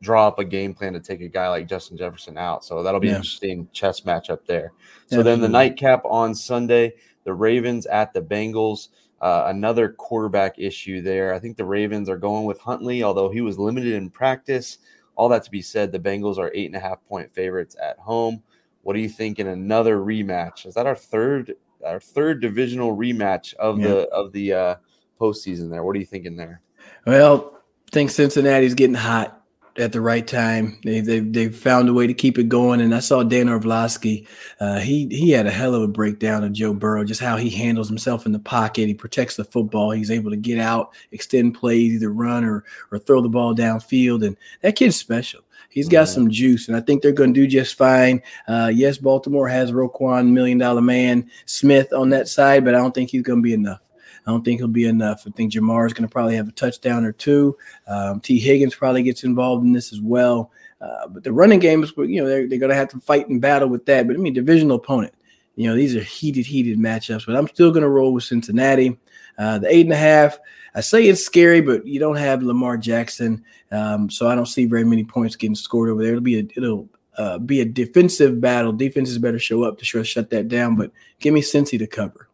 draw 0.00 0.26
up 0.26 0.38
a 0.38 0.44
game 0.44 0.72
plan 0.72 0.94
to 0.94 1.00
take 1.00 1.20
a 1.20 1.28
guy 1.28 1.48
like 1.48 1.68
Justin 1.68 1.98
Jefferson 1.98 2.38
out. 2.38 2.64
So 2.64 2.82
that'll 2.82 3.00
be 3.00 3.08
yeah. 3.08 3.16
interesting 3.16 3.68
chess 3.72 4.00
matchup 4.00 4.46
there. 4.46 4.72
So 5.06 5.22
then 5.22 5.40
the 5.40 5.48
nightcap 5.48 6.02
on 6.06 6.34
Sunday, 6.34 6.94
the 7.24 7.34
Ravens 7.34 7.86
at 7.86 8.14
the 8.14 8.22
Bengals. 8.22 8.88
Uh, 9.20 9.44
another 9.46 9.90
quarterback 9.90 10.58
issue 10.58 11.00
there. 11.00 11.32
I 11.32 11.38
think 11.38 11.56
the 11.56 11.64
Ravens 11.64 12.08
are 12.08 12.18
going 12.18 12.44
with 12.44 12.60
Huntley, 12.60 13.02
although 13.02 13.30
he 13.30 13.40
was 13.40 13.58
limited 13.58 13.94
in 13.94 14.10
practice. 14.10 14.78
All 15.14 15.28
that 15.30 15.42
to 15.44 15.50
be 15.50 15.62
said, 15.62 15.90
the 15.90 15.98
Bengals 15.98 16.38
are 16.38 16.52
eight 16.54 16.66
and 16.66 16.76
a 16.76 16.80
half 16.80 17.04
point 17.06 17.34
favorites 17.34 17.76
at 17.82 17.98
home. 17.98 18.42
What 18.82 18.94
do 18.94 19.00
you 19.00 19.08
think 19.08 19.38
in 19.38 19.48
another 19.48 19.98
rematch? 19.98 20.66
Is 20.66 20.74
that 20.74 20.86
our 20.86 20.94
third 20.94 21.54
our 21.86 22.00
third 22.00 22.40
divisional 22.40 22.96
rematch 22.96 23.54
of 23.54 23.78
yeah. 23.78 23.88
the 23.88 24.08
of 24.08 24.32
the 24.32 24.52
uh, 24.52 24.74
postseason. 25.20 25.70
There, 25.70 25.84
what 25.84 25.96
are 25.96 26.00
you 26.00 26.06
thinking 26.06 26.36
there? 26.36 26.60
Well, 27.06 27.52
I 27.88 27.90
think 27.92 28.10
Cincinnati's 28.10 28.74
getting 28.74 28.94
hot 28.94 29.36
at 29.78 29.92
the 29.92 30.00
right 30.00 30.26
time. 30.26 30.78
They 30.84 31.00
they 31.00 31.20
they 31.20 31.48
found 31.48 31.88
a 31.88 31.92
way 31.92 32.06
to 32.06 32.14
keep 32.14 32.38
it 32.38 32.48
going. 32.48 32.80
And 32.80 32.94
I 32.94 33.00
saw 33.00 33.22
Dan 33.22 33.48
Orlovsky. 33.48 34.26
Uh, 34.60 34.78
he 34.80 35.06
he 35.08 35.30
had 35.30 35.46
a 35.46 35.50
hell 35.50 35.74
of 35.74 35.82
a 35.82 35.88
breakdown 35.88 36.44
of 36.44 36.52
Joe 36.52 36.72
Burrow, 36.72 37.04
just 37.04 37.20
how 37.20 37.36
he 37.36 37.50
handles 37.50 37.88
himself 37.88 38.26
in 38.26 38.32
the 38.32 38.38
pocket. 38.38 38.88
He 38.88 38.94
protects 38.94 39.36
the 39.36 39.44
football. 39.44 39.90
He's 39.90 40.10
able 40.10 40.30
to 40.30 40.36
get 40.36 40.58
out, 40.58 40.94
extend 41.12 41.54
plays, 41.54 41.94
either 41.94 42.12
run 42.12 42.44
or 42.44 42.64
or 42.90 42.98
throw 42.98 43.20
the 43.20 43.28
ball 43.28 43.54
downfield. 43.54 44.26
And 44.26 44.36
that 44.62 44.76
kid's 44.76 44.96
special. 44.96 45.40
He's 45.76 45.90
got 45.90 46.08
some 46.08 46.30
juice, 46.30 46.68
and 46.68 46.76
I 46.76 46.80
think 46.80 47.02
they're 47.02 47.12
going 47.12 47.34
to 47.34 47.38
do 47.38 47.46
just 47.46 47.74
fine. 47.74 48.22
Uh, 48.48 48.72
yes, 48.74 48.96
Baltimore 48.96 49.46
has 49.46 49.72
Roquan, 49.72 50.30
million 50.30 50.56
dollar 50.56 50.80
man 50.80 51.30
Smith 51.44 51.92
on 51.92 52.08
that 52.08 52.28
side, 52.28 52.64
but 52.64 52.74
I 52.74 52.78
don't 52.78 52.94
think 52.94 53.10
he's 53.10 53.20
going 53.20 53.40
to 53.40 53.42
be 53.42 53.52
enough. 53.52 53.82
I 54.26 54.30
don't 54.30 54.42
think 54.42 54.58
he'll 54.58 54.68
be 54.68 54.86
enough. 54.86 55.24
I 55.26 55.30
think 55.32 55.52
Ja'Marr 55.52 55.84
is 55.84 55.92
going 55.92 56.08
to 56.08 56.10
probably 56.10 56.34
have 56.34 56.48
a 56.48 56.52
touchdown 56.52 57.04
or 57.04 57.12
two. 57.12 57.58
Um, 57.86 58.20
Tee 58.20 58.38
Higgins 58.38 58.74
probably 58.74 59.02
gets 59.02 59.22
involved 59.22 59.66
in 59.66 59.74
this 59.74 59.92
as 59.92 60.00
well. 60.00 60.50
Uh, 60.80 61.08
but 61.08 61.22
the 61.24 61.32
running 61.32 61.58
games, 61.58 61.92
you 61.98 62.22
know, 62.22 62.26
they're, 62.26 62.48
they're 62.48 62.58
going 62.58 62.70
to 62.70 62.74
have 62.74 62.88
to 62.88 63.00
fight 63.00 63.28
and 63.28 63.42
battle 63.42 63.68
with 63.68 63.84
that. 63.84 64.06
But 64.06 64.16
I 64.16 64.18
mean, 64.18 64.32
divisional 64.32 64.78
opponent. 64.78 65.12
You 65.56 65.68
know, 65.68 65.74
these 65.74 65.96
are 65.96 66.00
heated, 66.00 66.46
heated 66.46 66.78
matchups. 66.78 67.26
But 67.26 67.36
I'm 67.36 67.48
still 67.48 67.70
going 67.70 67.82
to 67.82 67.88
roll 67.88 68.12
with 68.12 68.24
Cincinnati. 68.24 68.96
Uh, 69.38 69.58
the 69.58 69.74
eight 69.74 69.86
and 69.86 69.92
a 69.92 69.96
half. 69.96 70.38
I 70.74 70.80
say 70.80 71.08
it's 71.08 71.24
scary, 71.24 71.62
but 71.62 71.86
you 71.86 71.98
don't 71.98 72.16
have 72.16 72.42
Lamar 72.42 72.76
Jackson, 72.76 73.42
um, 73.72 74.10
so 74.10 74.28
I 74.28 74.34
don't 74.34 74.46
see 74.46 74.66
very 74.66 74.84
many 74.84 75.04
points 75.04 75.34
getting 75.34 75.54
scored 75.54 75.88
over 75.88 76.02
there. 76.02 76.12
It'll 76.12 76.22
be 76.22 76.38
a 76.38 76.46
it'll 76.54 76.88
uh, 77.16 77.38
be 77.38 77.60
a 77.60 77.64
defensive 77.64 78.40
battle. 78.40 78.72
Defenses 78.72 79.18
better 79.18 79.38
show 79.38 79.62
up 79.62 79.78
to 79.78 80.04
shut 80.04 80.30
that 80.30 80.48
down. 80.48 80.76
But 80.76 80.92
give 81.18 81.32
me 81.32 81.40
Cincy 81.40 81.78
to 81.78 81.86
cover. 81.86 82.28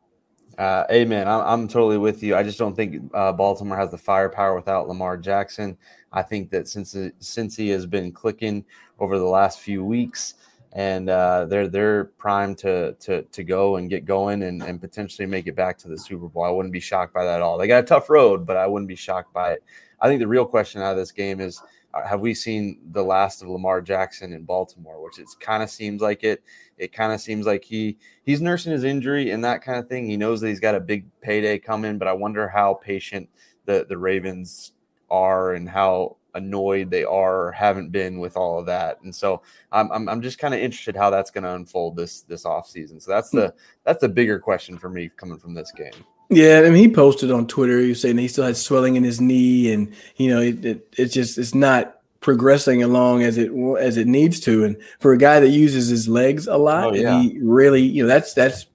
Uh, 0.58 0.84
amen. 0.90 1.28
I'm, 1.28 1.40
I'm 1.40 1.68
totally 1.68 1.98
with 1.98 2.22
you. 2.22 2.36
I 2.36 2.42
just 2.42 2.58
don't 2.58 2.74
think 2.74 3.10
uh, 3.14 3.32
Baltimore 3.32 3.76
has 3.76 3.90
the 3.90 3.98
firepower 3.98 4.54
without 4.54 4.88
Lamar 4.88 5.16
Jackson. 5.16 5.76
I 6.12 6.22
think 6.22 6.50
that 6.50 6.68
since 6.68 6.96
since 7.20 7.56
he 7.56 7.68
has 7.70 7.86
been 7.86 8.12
clicking 8.12 8.64
over 8.98 9.18
the 9.18 9.24
last 9.24 9.60
few 9.60 9.84
weeks, 9.84 10.34
and 10.72 11.10
uh, 11.10 11.44
they're 11.46 11.68
they're 11.68 12.04
primed 12.04 12.58
to 12.58 12.94
to 12.94 13.22
to 13.22 13.44
go 13.44 13.76
and 13.76 13.90
get 13.90 14.04
going 14.04 14.42
and, 14.44 14.62
and 14.62 14.80
potentially 14.80 15.26
make 15.26 15.46
it 15.46 15.54
back 15.54 15.76
to 15.78 15.88
the 15.88 15.98
Super 15.98 16.28
Bowl. 16.28 16.44
I 16.44 16.50
wouldn't 16.50 16.72
be 16.72 16.80
shocked 16.80 17.12
by 17.12 17.24
that 17.24 17.36
at 17.36 17.42
all. 17.42 17.58
They 17.58 17.66
got 17.66 17.84
a 17.84 17.86
tough 17.86 18.08
road, 18.08 18.46
but 18.46 18.56
I 18.56 18.66
wouldn't 18.66 18.88
be 18.88 18.96
shocked 18.96 19.32
by 19.32 19.52
it. 19.52 19.64
I 20.00 20.08
think 20.08 20.20
the 20.20 20.28
real 20.28 20.46
question 20.46 20.82
out 20.82 20.92
of 20.92 20.96
this 20.96 21.12
game 21.12 21.40
is 21.40 21.62
uh, 21.94 22.06
have 22.06 22.20
we 22.20 22.32
seen 22.32 22.80
the 22.92 23.02
last 23.02 23.42
of 23.42 23.48
Lamar 23.48 23.82
Jackson 23.82 24.32
in 24.32 24.44
Baltimore, 24.44 25.02
which 25.02 25.18
it 25.18 25.28
kind 25.40 25.62
of 25.62 25.70
seems 25.70 26.00
like 26.00 26.24
it. 26.24 26.42
It 26.78 26.92
kind 26.92 27.12
of 27.12 27.20
seems 27.20 27.46
like 27.46 27.64
he 27.64 27.98
he's 28.24 28.40
nursing 28.40 28.72
his 28.72 28.84
injury 28.84 29.30
and 29.30 29.44
that 29.44 29.62
kind 29.62 29.78
of 29.78 29.88
thing. 29.88 30.06
He 30.06 30.16
knows 30.16 30.40
that 30.40 30.48
he's 30.48 30.60
got 30.60 30.74
a 30.74 30.80
big 30.80 31.04
payday 31.20 31.58
coming, 31.58 31.98
but 31.98 32.08
I 32.08 32.12
wonder 32.12 32.48
how 32.48 32.74
patient 32.74 33.28
the 33.66 33.84
the 33.88 33.98
Ravens 33.98 34.72
are 35.10 35.52
and 35.52 35.68
how 35.68 36.16
annoyed 36.34 36.90
they 36.90 37.04
are 37.04 37.46
or 37.46 37.52
haven't 37.52 37.90
been 37.90 38.18
with 38.18 38.36
all 38.36 38.58
of 38.58 38.66
that. 38.66 39.00
And 39.02 39.14
so 39.14 39.42
I'm 39.70 39.90
I'm, 39.92 40.08
I'm 40.08 40.22
just 40.22 40.38
kind 40.38 40.54
of 40.54 40.60
interested 40.60 40.96
how 40.96 41.10
that's 41.10 41.30
going 41.30 41.44
to 41.44 41.54
unfold 41.54 41.96
this 41.96 42.22
this 42.22 42.44
off 42.44 42.68
season. 42.68 43.00
So 43.00 43.10
that's 43.10 43.30
hmm. 43.30 43.38
the 43.38 43.54
that's 43.84 44.00
the 44.00 44.08
bigger 44.08 44.38
question 44.38 44.78
for 44.78 44.88
me 44.88 45.10
coming 45.16 45.38
from 45.38 45.54
this 45.54 45.72
game. 45.72 45.92
Yeah, 46.30 46.62
I 46.64 46.70
mean, 46.70 46.76
he 46.76 46.88
posted 46.88 47.30
on 47.30 47.46
Twitter. 47.46 47.78
He 47.78 47.90
was 47.90 48.00
saying 48.00 48.16
he 48.16 48.28
still 48.28 48.46
had 48.46 48.56
swelling 48.56 48.96
in 48.96 49.04
his 49.04 49.20
knee, 49.20 49.70
and 49.70 49.92
you 50.16 50.30
know, 50.30 50.40
it, 50.40 50.64
it, 50.64 50.94
it's 50.96 51.12
just 51.12 51.36
it's 51.36 51.54
not 51.54 52.00
progressing 52.20 52.82
along 52.82 53.22
as 53.22 53.36
it 53.36 53.50
as 53.78 53.98
it 53.98 54.06
needs 54.06 54.40
to. 54.40 54.64
And 54.64 54.76
for 55.00 55.12
a 55.12 55.18
guy 55.18 55.40
that 55.40 55.48
uses 55.48 55.88
his 55.88 56.08
legs 56.08 56.46
a 56.46 56.56
lot, 56.56 56.92
oh, 56.92 56.94
yeah. 56.94 57.20
he 57.20 57.38
really, 57.42 57.82
you 57.82 58.02
know, 58.02 58.08
that's 58.08 58.32
that's 58.32 58.66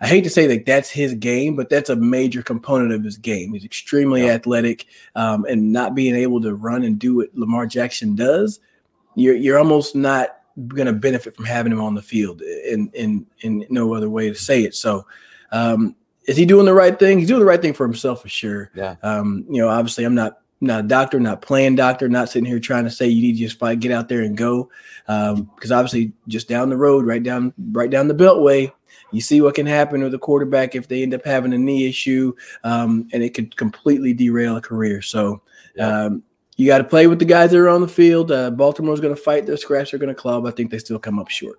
I 0.00 0.06
hate 0.06 0.24
to 0.24 0.30
say 0.30 0.46
that 0.46 0.64
that's 0.66 0.88
his 0.88 1.14
game, 1.14 1.56
but 1.56 1.68
that's 1.68 1.90
a 1.90 1.96
major 1.96 2.42
component 2.42 2.92
of 2.92 3.04
his 3.04 3.18
game. 3.18 3.52
He's 3.52 3.64
extremely 3.64 4.24
yeah. 4.24 4.32
athletic, 4.32 4.86
um, 5.14 5.44
and 5.44 5.72
not 5.72 5.94
being 5.94 6.14
able 6.14 6.40
to 6.42 6.54
run 6.54 6.84
and 6.84 6.98
do 6.98 7.16
what 7.16 7.34
Lamar 7.34 7.66
Jackson 7.66 8.14
does, 8.14 8.60
you're 9.14 9.36
you're 9.36 9.58
almost 9.58 9.94
not 9.94 10.38
going 10.68 10.86
to 10.86 10.92
benefit 10.92 11.36
from 11.36 11.44
having 11.44 11.72
him 11.72 11.80
on 11.80 11.94
the 11.94 12.02
field. 12.02 12.42
In 12.42 12.90
in 12.94 13.26
in 13.40 13.66
no 13.70 13.94
other 13.94 14.10
way 14.10 14.28
to 14.28 14.34
say 14.34 14.62
it. 14.62 14.74
So. 14.74 15.06
Um, 15.52 15.96
is 16.26 16.36
he 16.36 16.44
doing 16.44 16.66
the 16.66 16.74
right 16.74 16.96
thing? 16.96 17.18
He's 17.18 17.26
doing 17.26 17.40
the 17.40 17.46
right 17.46 17.60
thing 17.60 17.72
for 17.72 17.84
himself 17.84 18.22
for 18.22 18.28
sure. 18.28 18.70
Yeah. 18.74 18.94
Um, 19.02 19.44
you 19.50 19.60
know, 19.60 19.68
obviously, 19.68 20.04
I'm 20.04 20.14
not 20.14 20.40
not 20.60 20.80
a 20.84 20.86
doctor, 20.86 21.18
not 21.18 21.42
playing 21.42 21.76
doctor, 21.76 22.08
not 22.08 22.28
sitting 22.28 22.44
here 22.44 22.60
trying 22.60 22.84
to 22.84 22.90
say 22.90 23.08
you 23.08 23.22
need 23.22 23.32
to 23.32 23.38
just 23.38 23.58
fight, 23.58 23.80
get 23.80 23.90
out 23.90 24.08
there 24.08 24.20
and 24.20 24.36
go. 24.36 24.70
Um, 25.08 25.50
because 25.54 25.72
obviously, 25.72 26.12
just 26.28 26.48
down 26.48 26.68
the 26.68 26.76
road, 26.76 27.06
right 27.06 27.22
down, 27.22 27.54
right 27.72 27.90
down 27.90 28.08
the 28.08 28.14
beltway, 28.14 28.70
you 29.12 29.20
see 29.20 29.40
what 29.40 29.54
can 29.54 29.66
happen 29.66 30.02
with 30.02 30.14
a 30.14 30.18
quarterback 30.18 30.74
if 30.74 30.88
they 30.88 31.02
end 31.02 31.14
up 31.14 31.24
having 31.24 31.52
a 31.52 31.58
knee 31.58 31.88
issue, 31.88 32.34
um, 32.64 33.08
and 33.12 33.22
it 33.22 33.34
could 33.34 33.56
completely 33.56 34.12
derail 34.12 34.56
a 34.56 34.60
career. 34.60 35.02
So 35.02 35.42
um, 35.78 36.22
you 36.56 36.66
got 36.66 36.78
to 36.78 36.84
play 36.84 37.06
with 37.06 37.18
the 37.18 37.24
guys 37.24 37.50
that 37.50 37.58
are 37.58 37.68
on 37.68 37.80
the 37.80 37.88
field. 37.88 38.30
Uh, 38.30 38.50
Baltimore's 38.50 39.00
going 39.00 39.14
to 39.14 39.20
fight 39.20 39.46
their 39.46 39.56
scratch, 39.56 39.90
they're 39.90 40.00
going 40.00 40.14
to 40.14 40.20
club. 40.20 40.46
I 40.46 40.50
think 40.50 40.70
they 40.70 40.78
still 40.78 40.98
come 40.98 41.18
up 41.18 41.28
short. 41.30 41.58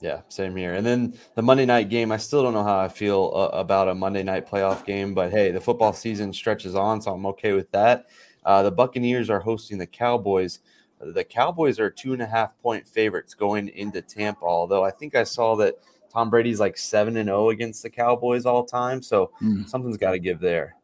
Yeah, 0.00 0.22
same 0.28 0.56
here. 0.56 0.74
And 0.74 0.84
then 0.84 1.16
the 1.36 1.42
Monday 1.42 1.64
night 1.64 1.88
game, 1.88 2.10
I 2.10 2.16
still 2.16 2.42
don't 2.42 2.54
know 2.54 2.64
how 2.64 2.80
I 2.80 2.88
feel 2.88 3.32
uh, 3.36 3.56
about 3.56 3.86
a 3.86 3.94
Monday 3.94 4.24
night 4.24 4.48
playoff 4.48 4.84
game, 4.84 5.14
but 5.14 5.30
hey, 5.30 5.52
the 5.52 5.60
football 5.60 5.92
season 5.92 6.32
stretches 6.32 6.74
on, 6.74 7.00
so 7.00 7.12
I'm 7.12 7.24
okay 7.26 7.52
with 7.52 7.70
that. 7.70 8.06
Uh, 8.44 8.64
the 8.64 8.72
Buccaneers 8.72 9.30
are 9.30 9.38
hosting 9.38 9.78
the 9.78 9.86
Cowboys. 9.86 10.58
The 11.00 11.22
Cowboys 11.22 11.78
are 11.78 11.88
two 11.88 12.14
and 12.14 12.22
a 12.22 12.26
half 12.26 12.60
point 12.60 12.86
favorites 12.86 13.34
going 13.34 13.68
into 13.68 14.02
Tampa, 14.02 14.44
although 14.44 14.84
I 14.84 14.90
think 14.90 15.14
I 15.14 15.22
saw 15.22 15.54
that 15.56 15.76
Tom 16.12 16.30
Brady's 16.30 16.60
like 16.60 16.76
7 16.76 17.16
and 17.16 17.28
0 17.28 17.50
against 17.50 17.82
the 17.82 17.90
Cowboys 17.90 18.44
all 18.44 18.64
time, 18.64 19.02
so 19.02 19.30
mm. 19.40 19.68
something's 19.68 19.96
got 19.96 20.12
to 20.12 20.18
give 20.18 20.40
there. 20.40 20.76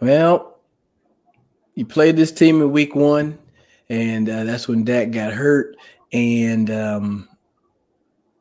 Well, 0.00 0.58
you 1.74 1.86
played 1.86 2.16
this 2.16 2.32
team 2.32 2.60
in 2.60 2.70
week 2.70 2.94
1 2.94 3.38
and 3.88 4.28
uh, 4.28 4.44
that's 4.44 4.68
when 4.68 4.84
Dak 4.84 5.10
got 5.10 5.32
hurt 5.32 5.76
and 6.12 6.70
um, 6.70 7.28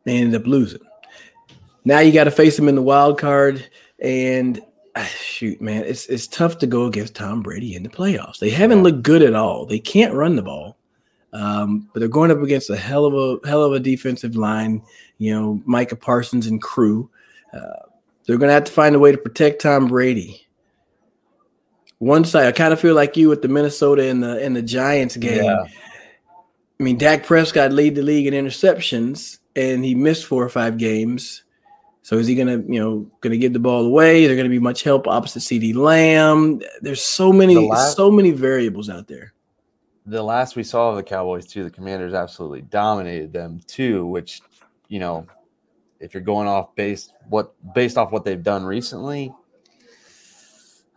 they 0.04 0.18
ended 0.18 0.40
up 0.40 0.48
losing. 0.48 0.82
Now 1.84 2.00
you 2.00 2.12
got 2.12 2.26
to 2.26 2.32
face 2.32 2.56
them 2.56 2.70
in 2.70 2.76
the 2.76 2.82
wild 2.82 3.18
card, 3.18 3.68
and 4.00 4.62
uh, 4.96 5.04
shoot, 5.06 5.60
man, 5.62 5.84
it's 5.84 6.06
it's 6.08 6.28
tough 6.28 6.60
to 6.60 6.68
go 6.68 6.86
against 6.86 7.16
Tom 7.16 7.42
Brady 7.42 7.76
in 7.76 7.84
the 7.84 7.90
playoffs. 7.90 8.40
They 8.40 8.52
haven't 8.52 8.84
looked 8.84 9.02
good 9.02 9.24
at 9.24 9.34
all. 9.34 9.66
They 9.66 9.80
can't 9.80 10.14
run 10.14 10.36
the 10.36 10.44
ball, 10.44 10.78
um, 11.34 11.90
but 11.94 12.00
they're 12.00 12.10
going 12.10 12.32
up 12.32 12.42
against 12.42 12.70
a 12.70 12.76
hell 12.76 13.06
of 13.06 13.14
a 13.14 13.48
hell 13.48 13.64
of 13.64 13.74
a 13.74 13.80
defensive 13.80 14.36
line. 14.36 14.82
You 15.18 15.34
know, 15.34 15.62
Micah 15.66 15.96
Parsons 15.96 16.48
and 16.48 16.62
crew. 16.62 17.10
Uh, 17.54 17.88
they're 18.26 18.38
going 18.38 18.50
to 18.50 18.54
have 18.54 18.66
to 18.66 18.72
find 18.72 18.96
a 18.96 19.00
way 19.00 19.12
to 19.12 19.18
protect 19.18 19.62
Tom 19.62 19.88
Brady. 19.88 20.48
One 22.00 22.26
side, 22.26 22.48
I 22.48 22.52
kind 22.52 22.74
of 22.74 22.80
feel 22.80 22.96
like 22.96 23.16
you 23.16 23.30
with 23.30 23.42
the 23.42 23.48
Minnesota 23.48 24.10
and 24.10 24.24
the 24.24 24.44
and 24.44 24.56
the 24.56 24.62
Giants 24.62 25.18
game. 25.18 25.44
Yeah. 25.44 25.64
I 26.80 26.84
mean, 26.84 26.98
Dak 26.98 27.26
Prescott 27.26 27.72
lead 27.72 27.94
the 27.94 28.02
league 28.02 28.26
in 28.26 28.34
interceptions, 28.34 29.38
and 29.56 29.86
he 29.86 29.94
missed 29.94 30.26
four 30.26 30.44
or 30.44 30.50
five 30.50 30.80
games. 30.80 31.44
So 32.02 32.18
is 32.18 32.26
he 32.26 32.34
gonna, 32.34 32.64
you 32.68 32.80
know, 32.80 33.12
gonna 33.22 33.38
give 33.38 33.54
the 33.54 33.60
ball 33.60 33.86
away? 33.86 34.24
Is 34.24 34.30
there 34.30 34.36
gonna 34.36 34.50
be 34.50 34.58
much 34.58 34.82
help 34.82 35.08
opposite 35.08 35.42
CeeDee 35.42 35.76
Lamb? 35.76 36.60
There's 36.82 37.04
so 37.04 37.32
many, 37.32 37.56
last, 37.56 37.96
so 37.96 38.10
many 38.10 38.32
variables 38.32 38.90
out 38.90 39.08
there. 39.08 39.34
The 40.12 40.22
last 40.22 40.58
we 40.58 40.64
saw 40.64 40.90
of 40.90 40.98
the 40.98 41.04
Cowboys 41.04 41.48
too, 41.48 41.64
the 41.64 41.72
Commanders 41.72 42.14
absolutely 42.14 42.64
dominated 42.64 43.32
them 43.32 43.62
too. 43.66 44.06
Which, 44.06 44.42
you 44.90 45.00
know, 45.00 45.26
if 46.02 46.14
you're 46.14 46.22
going 46.22 46.50
off 46.50 46.76
based 46.76 47.14
what 47.30 47.54
based 47.74 47.98
off 47.98 48.12
what 48.12 48.26
they've 48.26 48.44
done 48.44 48.66
recently, 48.66 49.34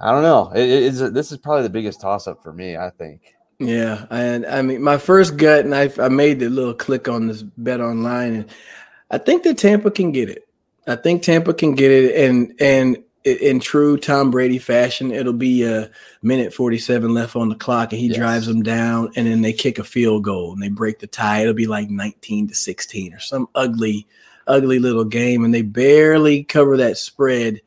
I 0.01 0.11
don't 0.11 0.23
know. 0.23 0.51
It, 0.53 0.69
it 0.69 0.83
is 0.83 1.13
this 1.13 1.31
is 1.31 1.39
probably 1.39 1.63
the 1.63 1.71
biggest 1.71 2.01
toss 2.01 2.27
up 2.27 2.43
for 2.43 2.53
me. 2.53 2.77
I 2.77 2.91
think. 2.91 3.35
Yeah, 3.61 4.07
and 4.11 4.45
I 4.47 4.63
mean, 4.63 4.83
my 4.83 4.99
first 4.99 5.37
gut, 5.37 5.65
and 5.65 5.77
I, 5.77 5.89
I 5.99 6.09
made 6.09 6.41
the 6.41 6.49
little 6.49 6.75
click 6.75 7.07
on 7.07 7.29
this 7.29 7.43
bet 7.43 7.81
online, 7.81 8.35
and 8.35 8.51
I 9.13 9.19
think 9.19 9.45
that 9.45 9.59
Tampa 9.59 9.93
can 9.93 10.11
get 10.11 10.29
it. 10.29 10.49
I 10.89 10.97
think 10.97 11.23
Tampa 11.23 11.55
can 11.55 11.77
get 11.77 11.93
it, 11.93 12.17
and 12.29 12.53
and 12.61 13.04
in 13.25 13.59
true 13.59 13.97
Tom 13.97 14.31
Brady 14.31 14.59
fashion, 14.59 15.11
it'll 15.11 15.33
be 15.33 15.65
a 15.65 15.91
minute 16.23 16.53
forty-seven 16.53 17.15
left 17.15 17.37
on 17.37 17.49
the 17.49 17.55
clock, 17.55 17.93
and 17.93 18.01
he 18.01 18.09
yes. 18.09 18.17
drives 18.17 18.47
them 18.47 18.63
down, 18.63 19.11
and 19.17 19.27
then 19.27 19.41
they 19.41 19.53
kick 19.53 19.79
a 19.79 19.85
field 19.85 20.25
goal 20.25 20.53
and 20.53 20.63
they 20.63 20.69
break 20.69 20.99
the 20.99 21.07
tie. 21.07 21.41
It'll 21.41 21.55
be 21.55 21.67
like 21.67 21.89
nineteen 21.89 22.47
to 22.49 22.55
sixteen 22.55 23.15
or 23.15 23.21
some 23.21 23.49
ugly, 23.55 24.07
ugly 24.47 24.79
little 24.79 25.05
game, 25.05 25.45
and 25.45 25.55
they 25.55 25.63
barely 25.63 26.45
cover 26.45 26.77
that 26.77 26.99
spread. 26.99 27.61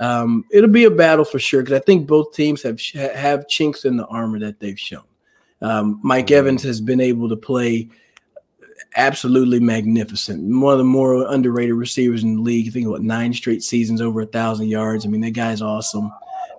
Um, 0.00 0.44
it'll 0.50 0.68
be 0.68 0.84
a 0.84 0.90
battle 0.90 1.24
for 1.24 1.38
sure 1.38 1.62
because 1.62 1.80
I 1.80 1.84
think 1.84 2.08
both 2.08 2.34
teams 2.34 2.62
have 2.62 2.80
have 2.94 3.46
chinks 3.46 3.84
in 3.84 3.96
the 3.96 4.06
armor 4.06 4.40
that 4.40 4.58
they've 4.58 4.78
shown. 4.78 5.04
Um, 5.62 6.00
Mike 6.02 6.26
mm-hmm. 6.26 6.34
Evans 6.34 6.62
has 6.64 6.80
been 6.80 7.00
able 7.00 7.28
to 7.28 7.36
play 7.36 7.88
absolutely 8.96 9.60
magnificent. 9.60 10.42
One 10.60 10.72
of 10.72 10.78
the 10.78 10.84
more 10.84 11.26
underrated 11.28 11.74
receivers 11.74 12.22
in 12.22 12.36
the 12.36 12.42
league. 12.42 12.68
I 12.68 12.70
think 12.70 12.88
what 12.88 13.02
nine 13.02 13.32
straight 13.32 13.62
seasons 13.62 14.00
over 14.00 14.20
a 14.20 14.26
thousand 14.26 14.68
yards. 14.68 15.04
I 15.04 15.08
mean, 15.08 15.20
that 15.22 15.32
guy's 15.32 15.62
awesome. 15.62 16.12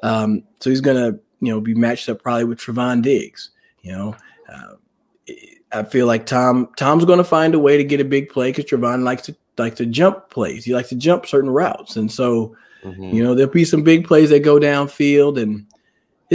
Um, 0.04 0.44
so 0.60 0.70
he's 0.70 0.82
gonna, 0.82 1.18
you 1.40 1.54
know, 1.54 1.62
be 1.62 1.74
matched 1.74 2.10
up 2.10 2.22
probably 2.22 2.46
with 2.46 2.60
Trevon 2.60 3.02
Diggs. 3.02 3.52
You 3.82 3.92
know, 3.94 4.16
uh, 4.52 5.34
I 5.72 5.84
feel 5.84 6.08
like 6.08 6.26
Tom 6.26 6.70
Tom's 6.78 7.06
going 7.06 7.18
to 7.18 7.24
find 7.24 7.54
a 7.56 7.60
way 7.60 7.78
to 7.78 7.84
get 7.84 8.02
a 8.02 8.06
big 8.06 8.30
play 8.30 8.52
because 8.52 8.66
Trevon 8.66 9.04
likes 9.04 9.24
to 9.24 9.36
like 9.58 9.76
to 9.76 9.86
jump 9.86 10.30
plays. 10.30 10.66
He 10.66 10.74
likes 10.74 10.90
to 10.90 10.96
jump 10.96 11.26
certain 11.26 11.50
routes, 11.50 11.96
and 11.96 12.12
so 12.12 12.56
mm-hmm. 12.84 13.16
you 13.16 13.24
know 13.24 13.36
there'll 13.36 13.52
be 13.52 13.66
some 13.66 13.84
big 13.84 14.08
plays 14.08 14.30
that 14.30 14.42
go 14.42 14.60
downfield 14.60 15.42
and 15.42 15.66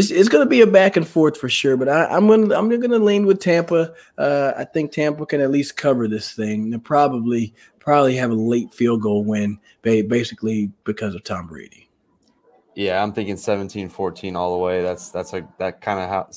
it's, 0.01 0.11
it's 0.11 0.29
going 0.31 0.45
to 0.45 0.49
be 0.49 0.63
a 0.63 0.67
back 0.67 0.97
and 0.97 1.07
forth 1.07 1.37
for 1.37 1.49
sure, 1.51 1.77
but 1.77 1.89
I, 1.89 2.17
am 2.17 2.27
going 2.27 2.49
to 2.49 2.57
I'm 2.57 2.69
going 2.71 2.91
to 2.91 2.99
lean 2.99 3.27
with 3.27 3.39
Tampa. 3.39 3.93
Uh, 4.17 4.53
I 4.57 4.65
think 4.65 4.93
Tampa 4.93 5.27
can 5.27 5.43
at 5.43 5.51
least 5.51 5.77
cover 5.77 6.09
this 6.09 6.33
thing 6.33 6.73
and 6.73 6.83
probably 6.83 7.55
probably 7.79 8.17
have 8.17 8.31
a 8.31 8.35
late 8.35 8.73
field 8.73 9.03
goal 9.03 9.25
win, 9.25 9.59
basically 9.83 10.73
because 10.85 11.15
of 11.15 11.23
Tom 11.25 11.47
Brady. 11.47 11.89
Yeah, 12.75 13.03
I'm 13.03 13.13
thinking 13.13 13.35
17-14 13.35 14.37
all 14.37 14.53
the 14.53 14.59
way. 14.59 14.83
That's 14.83 15.11
that's 15.11 15.35
like 15.35 15.45
that 15.59 15.83
kind 15.83 16.01
of 16.01 16.09
how 16.09 16.31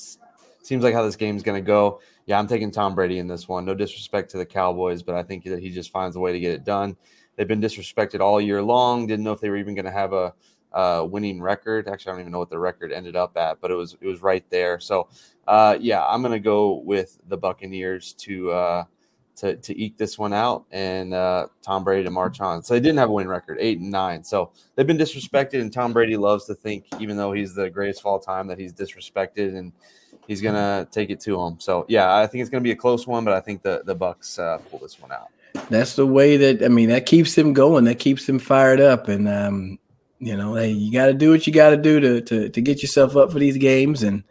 seems 0.62 0.84
like 0.84 0.93
how 0.93 1.06
this 1.06 1.15
game's 1.15 1.43
going 1.43 1.62
to 1.62 1.65
go. 1.65 2.02
Yeah, 2.26 2.39
I'm 2.39 2.47
taking 2.47 2.69
Tom 2.69 2.95
Brady 2.95 3.19
in 3.19 3.28
this 3.28 3.47
one. 3.47 3.63
No 3.63 3.73
disrespect 3.73 4.32
to 4.32 4.38
the 4.38 4.45
Cowboys, 4.45 5.04
but 5.04 5.15
I 5.15 5.23
think 5.23 5.45
that 5.45 5.60
he 5.60 5.69
just 5.69 5.91
finds 5.91 6.17
a 6.17 6.19
way 6.19 6.34
to 6.34 6.39
get 6.39 6.52
it 6.52 6.65
done. 6.65 6.97
They've 7.38 7.47
been 7.47 7.62
disrespected 7.62 8.19
all 8.19 8.41
year 8.41 8.62
long. 8.62 9.08
Didn't 9.08 9.23
know 9.23 9.32
if 9.32 9.39
they 9.39 9.49
were 9.49 9.58
even 9.58 9.73
going 9.73 9.86
to 9.86 9.91
have 9.91 10.12
a 10.13 10.34
uh, 10.73 11.05
winning 11.09 11.41
record. 11.41 11.88
Actually, 11.88 12.12
I 12.12 12.13
don't 12.13 12.21
even 12.21 12.31
know 12.31 12.39
what 12.39 12.49
the 12.49 12.59
record 12.59 12.91
ended 12.91 13.15
up 13.15 13.38
at, 13.38 13.62
but 13.62 13.71
it 13.71 13.75
was 13.75 13.95
it 14.01 14.07
was 14.07 14.21
right 14.21 14.43
there. 14.49 14.79
So, 14.79 15.07
uh, 15.47 15.77
yeah, 15.79 16.05
I'm 16.05 16.21
gonna 16.21 16.39
go 16.39 16.75
with 16.86 17.17
the 17.27 17.38
Buccaneers 17.38 18.13
to 18.13 18.51
uh, 18.51 18.83
to 19.38 19.55
to 19.55 19.81
eke 19.81 19.97
this 19.97 20.17
one 20.17 20.33
out, 20.33 20.65
and 20.71 21.13
uh, 21.13 21.47
Tom 21.62 21.83
Brady 21.83 22.03
to 22.03 22.12
march 22.12 22.39
on. 22.39 22.63
So 22.63 22.73
they 22.73 22.79
didn't 22.79 22.99
have 22.99 23.09
a 23.09 23.13
win 23.13 23.27
record, 23.27 23.57
eight 23.59 23.79
and 23.79 23.91
nine. 23.91 24.23
So 24.23 24.51
they've 24.75 24.88
been 24.88 24.97
disrespected, 24.97 25.62
and 25.62 25.71
Tom 25.71 25.93
Brady 25.93 26.17
loves 26.17 26.45
to 26.45 26.55
think, 26.55 26.86
even 26.99 27.17
though 27.17 27.31
he's 27.31 27.53
the 27.53 27.69
greatest 27.69 28.01
of 28.01 28.05
all 28.05 28.19
time, 28.19 28.47
that 28.47 28.59
he's 28.59 28.73
disrespected 28.73 29.57
and 29.57 29.71
he's 30.27 30.41
gonna 30.41 30.88
take 30.91 31.09
it 31.09 31.19
to 31.21 31.39
him. 31.39 31.59
So 31.59 31.86
yeah, 31.88 32.15
I 32.15 32.27
think 32.27 32.41
it's 32.41 32.49
gonna 32.49 32.62
be 32.62 32.71
a 32.71 32.75
close 32.75 33.07
one, 33.07 33.25
but 33.25 33.33
I 33.33 33.39
think 33.39 33.62
the 33.62 33.83
the 33.86 33.95
Bucs 33.95 34.39
uh, 34.39 34.57
pull 34.69 34.79
this 34.79 34.99
one 34.99 35.12
out. 35.12 35.29
That's 35.69 35.95
the 35.95 36.07
way 36.07 36.38
that 36.38 36.63
I 36.63 36.67
mean 36.67 36.89
that 36.89 37.05
keeps 37.05 37.38
him 37.38 37.53
going. 37.53 37.86
That 37.86 37.99
keeps 37.99 38.27
him 38.27 38.39
fired 38.39 38.81
up, 38.81 39.07
and 39.07 39.27
um, 39.27 39.79
you 40.25 40.38
know, 40.38 40.55
hey, 40.55 40.71
you 40.71 40.91
got 40.91 41.07
to 41.07 41.13
do 41.13 41.31
what 41.31 41.45
you 41.45 41.53
got 41.53 41.71
to 41.71 41.77
do 41.77 41.99
to 41.99 42.21
to 42.21 42.49
to 42.49 42.62
get 42.62 42.81
yourself 42.81 43.15
up 43.15 43.31
for 43.31 43.39
these 43.39 43.57
games, 43.57 44.03
and 44.03 44.23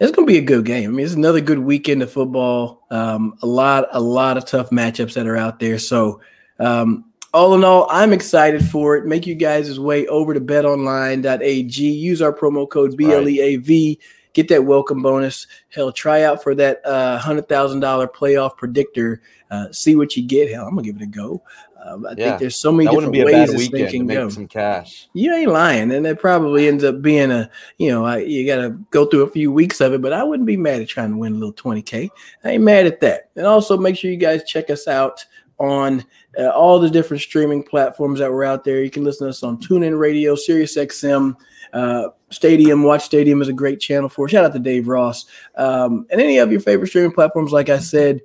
it's 0.00 0.12
going 0.12 0.26
to 0.26 0.32
be 0.32 0.38
a 0.38 0.42
good 0.42 0.64
game. 0.64 0.90
I 0.90 0.92
mean, 0.92 1.06
it's 1.06 1.14
another 1.14 1.40
good 1.40 1.58
weekend 1.58 2.02
of 2.02 2.12
football. 2.12 2.86
Um, 2.90 3.34
a 3.42 3.46
lot, 3.46 3.88
a 3.92 4.00
lot 4.00 4.36
of 4.36 4.44
tough 4.44 4.70
matchups 4.70 5.14
that 5.14 5.26
are 5.26 5.36
out 5.36 5.58
there. 5.58 5.78
So, 5.78 6.20
um, 6.58 7.06
all 7.32 7.54
in 7.54 7.64
all, 7.64 7.86
I'm 7.90 8.12
excited 8.12 8.64
for 8.68 8.96
it. 8.96 9.06
Make 9.06 9.26
you 9.26 9.34
guys' 9.34 9.80
way 9.80 10.06
over 10.06 10.34
to 10.34 10.40
betonline.ag. 10.40 11.82
Use 11.82 12.22
our 12.22 12.32
promo 12.32 12.68
code 12.68 12.96
BLEAV. 12.96 13.98
Get 14.36 14.48
that 14.48 14.66
welcome 14.66 15.00
bonus. 15.00 15.46
Hell, 15.70 15.90
try 15.90 16.24
out 16.24 16.42
for 16.42 16.54
that 16.56 16.82
uh, 16.84 17.18
$100,000 17.18 17.80
playoff 18.12 18.54
predictor. 18.58 19.22
Uh, 19.50 19.72
see 19.72 19.96
what 19.96 20.14
you 20.14 20.26
get. 20.26 20.50
Hell, 20.50 20.66
I'm 20.66 20.74
going 20.74 20.84
to 20.84 20.92
give 20.92 21.00
it 21.00 21.04
a 21.04 21.06
go. 21.06 21.42
Um, 21.82 22.04
I 22.04 22.10
yeah. 22.10 22.16
think 22.16 22.40
there's 22.40 22.56
so 22.56 22.70
many 22.70 22.84
that 22.84 22.94
different 22.94 23.14
ways 23.14 23.50
this 23.50 23.68
thing 23.68 23.88
can 23.88 24.06
go. 24.06 24.28
Some 24.28 24.46
cash. 24.46 25.08
You 25.14 25.34
ain't 25.34 25.50
lying, 25.50 25.90
and 25.90 26.06
it 26.06 26.20
probably 26.20 26.68
ends 26.68 26.84
up 26.84 27.00
being 27.00 27.30
a 27.30 27.48
you 27.78 27.90
know 27.90 28.04
I, 28.04 28.18
you 28.18 28.46
got 28.46 28.56
to 28.56 28.70
go 28.90 29.06
through 29.06 29.22
a 29.22 29.30
few 29.30 29.50
weeks 29.50 29.80
of 29.80 29.94
it, 29.94 30.02
but 30.02 30.12
I 30.12 30.22
wouldn't 30.22 30.46
be 30.46 30.58
mad 30.58 30.82
at 30.82 30.88
trying 30.88 31.12
to 31.12 31.16
win 31.16 31.32
a 31.32 31.36
little 31.36 31.54
20k. 31.54 32.10
I 32.44 32.50
ain't 32.50 32.62
mad 32.62 32.84
at 32.84 33.00
that. 33.00 33.30
And 33.36 33.46
also 33.46 33.78
make 33.78 33.96
sure 33.96 34.10
you 34.10 34.18
guys 34.18 34.44
check 34.44 34.68
us 34.68 34.86
out 34.86 35.24
on 35.58 36.04
uh, 36.38 36.48
all 36.48 36.78
the 36.78 36.90
different 36.90 37.22
streaming 37.22 37.62
platforms 37.62 38.18
that 38.18 38.30
we're 38.30 38.44
out 38.44 38.64
there. 38.64 38.84
You 38.84 38.90
can 38.90 39.02
listen 39.02 39.26
to 39.26 39.30
us 39.30 39.42
on 39.42 39.58
TuneIn 39.58 39.98
Radio, 39.98 40.34
SiriusXM. 40.34 41.36
Uh, 41.72 42.08
Stadium, 42.30 42.82
Watch 42.82 43.04
Stadium 43.04 43.40
is 43.40 43.48
a 43.48 43.52
great 43.52 43.80
channel 43.80 44.08
for. 44.08 44.28
Shout 44.28 44.44
out 44.44 44.52
to 44.52 44.58
Dave 44.58 44.88
Ross. 44.88 45.26
Um, 45.56 46.06
and 46.10 46.20
any 46.20 46.38
of 46.38 46.50
your 46.50 46.60
favorite 46.60 46.88
streaming 46.88 47.12
platforms, 47.12 47.52
like 47.52 47.68
I 47.68 47.78
said, 47.78 48.20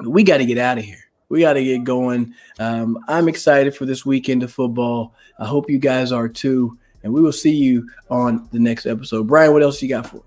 we 0.00 0.24
got 0.24 0.38
to 0.38 0.46
get 0.46 0.58
out 0.58 0.78
of 0.78 0.84
here 0.84 1.02
we 1.32 1.40
got 1.40 1.54
to 1.54 1.64
get 1.64 1.82
going. 1.82 2.34
Um, 2.58 2.98
I'm 3.08 3.26
excited 3.26 3.74
for 3.74 3.86
this 3.86 4.04
weekend 4.04 4.42
of 4.42 4.52
football. 4.52 5.14
I 5.38 5.46
hope 5.46 5.70
you 5.70 5.78
guys 5.78 6.12
are 6.12 6.28
too. 6.28 6.78
And 7.02 7.12
we 7.12 7.22
will 7.22 7.32
see 7.32 7.54
you 7.54 7.88
on 8.10 8.46
the 8.52 8.58
next 8.58 8.84
episode. 8.84 9.28
Brian, 9.28 9.54
what 9.54 9.62
else 9.62 9.80
you 9.80 9.88
got 9.88 10.06
for? 10.06 10.22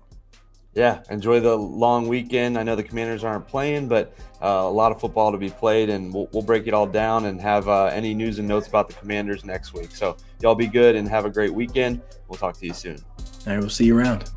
Yeah, 0.74 1.04
enjoy 1.08 1.38
the 1.38 1.54
long 1.54 2.08
weekend. 2.08 2.58
I 2.58 2.64
know 2.64 2.74
the 2.74 2.82
Commanders 2.82 3.22
aren't 3.22 3.46
playing, 3.46 3.86
but 3.86 4.14
uh, 4.42 4.46
a 4.46 4.70
lot 4.70 4.92
of 4.92 5.00
football 5.00 5.32
to 5.32 5.38
be 5.38 5.50
played, 5.50 5.88
and 5.88 6.12
we'll, 6.12 6.28
we'll 6.32 6.42
break 6.42 6.66
it 6.66 6.74
all 6.74 6.86
down 6.86 7.26
and 7.26 7.40
have 7.40 7.68
uh, 7.68 7.86
any 7.86 8.14
news 8.14 8.38
and 8.38 8.46
notes 8.46 8.68
about 8.68 8.88
the 8.88 8.94
Commanders 8.94 9.44
next 9.44 9.72
week. 9.74 9.90
So, 9.90 10.16
y'all 10.40 10.54
be 10.54 10.66
good 10.66 10.96
and 10.96 11.08
have 11.08 11.24
a 11.24 11.30
great 11.30 11.52
weekend. 11.52 12.00
We'll 12.28 12.38
talk 12.38 12.56
to 12.58 12.66
you 12.66 12.74
soon. 12.74 12.98
All 13.46 13.52
right, 13.52 13.58
we'll 13.58 13.70
see 13.70 13.86
you 13.86 13.98
around. 13.98 14.30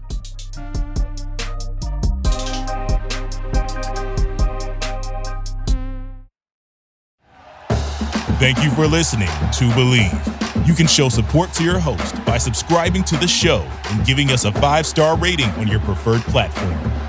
Thank 8.40 8.64
you 8.64 8.72
for 8.72 8.88
listening 8.88 9.28
to 9.28 9.66
Bleav. 9.76 10.66
You 10.66 10.74
can 10.74 10.88
show 10.88 11.10
support 11.10 11.52
to 11.54 11.64
your 11.64 11.78
host 11.78 12.24
by 12.24 12.38
subscribing 12.38 13.04
to 13.04 13.18
the 13.18 13.28
show 13.28 13.70
and 13.90 14.06
giving 14.06 14.32
us 14.32 14.46
a 14.46 14.52
five 14.54 14.86
star 14.86 15.18
rating 15.18 15.50
on 15.52 15.68
your 15.68 15.82
preferred 15.82 16.22
platform. 16.22 17.09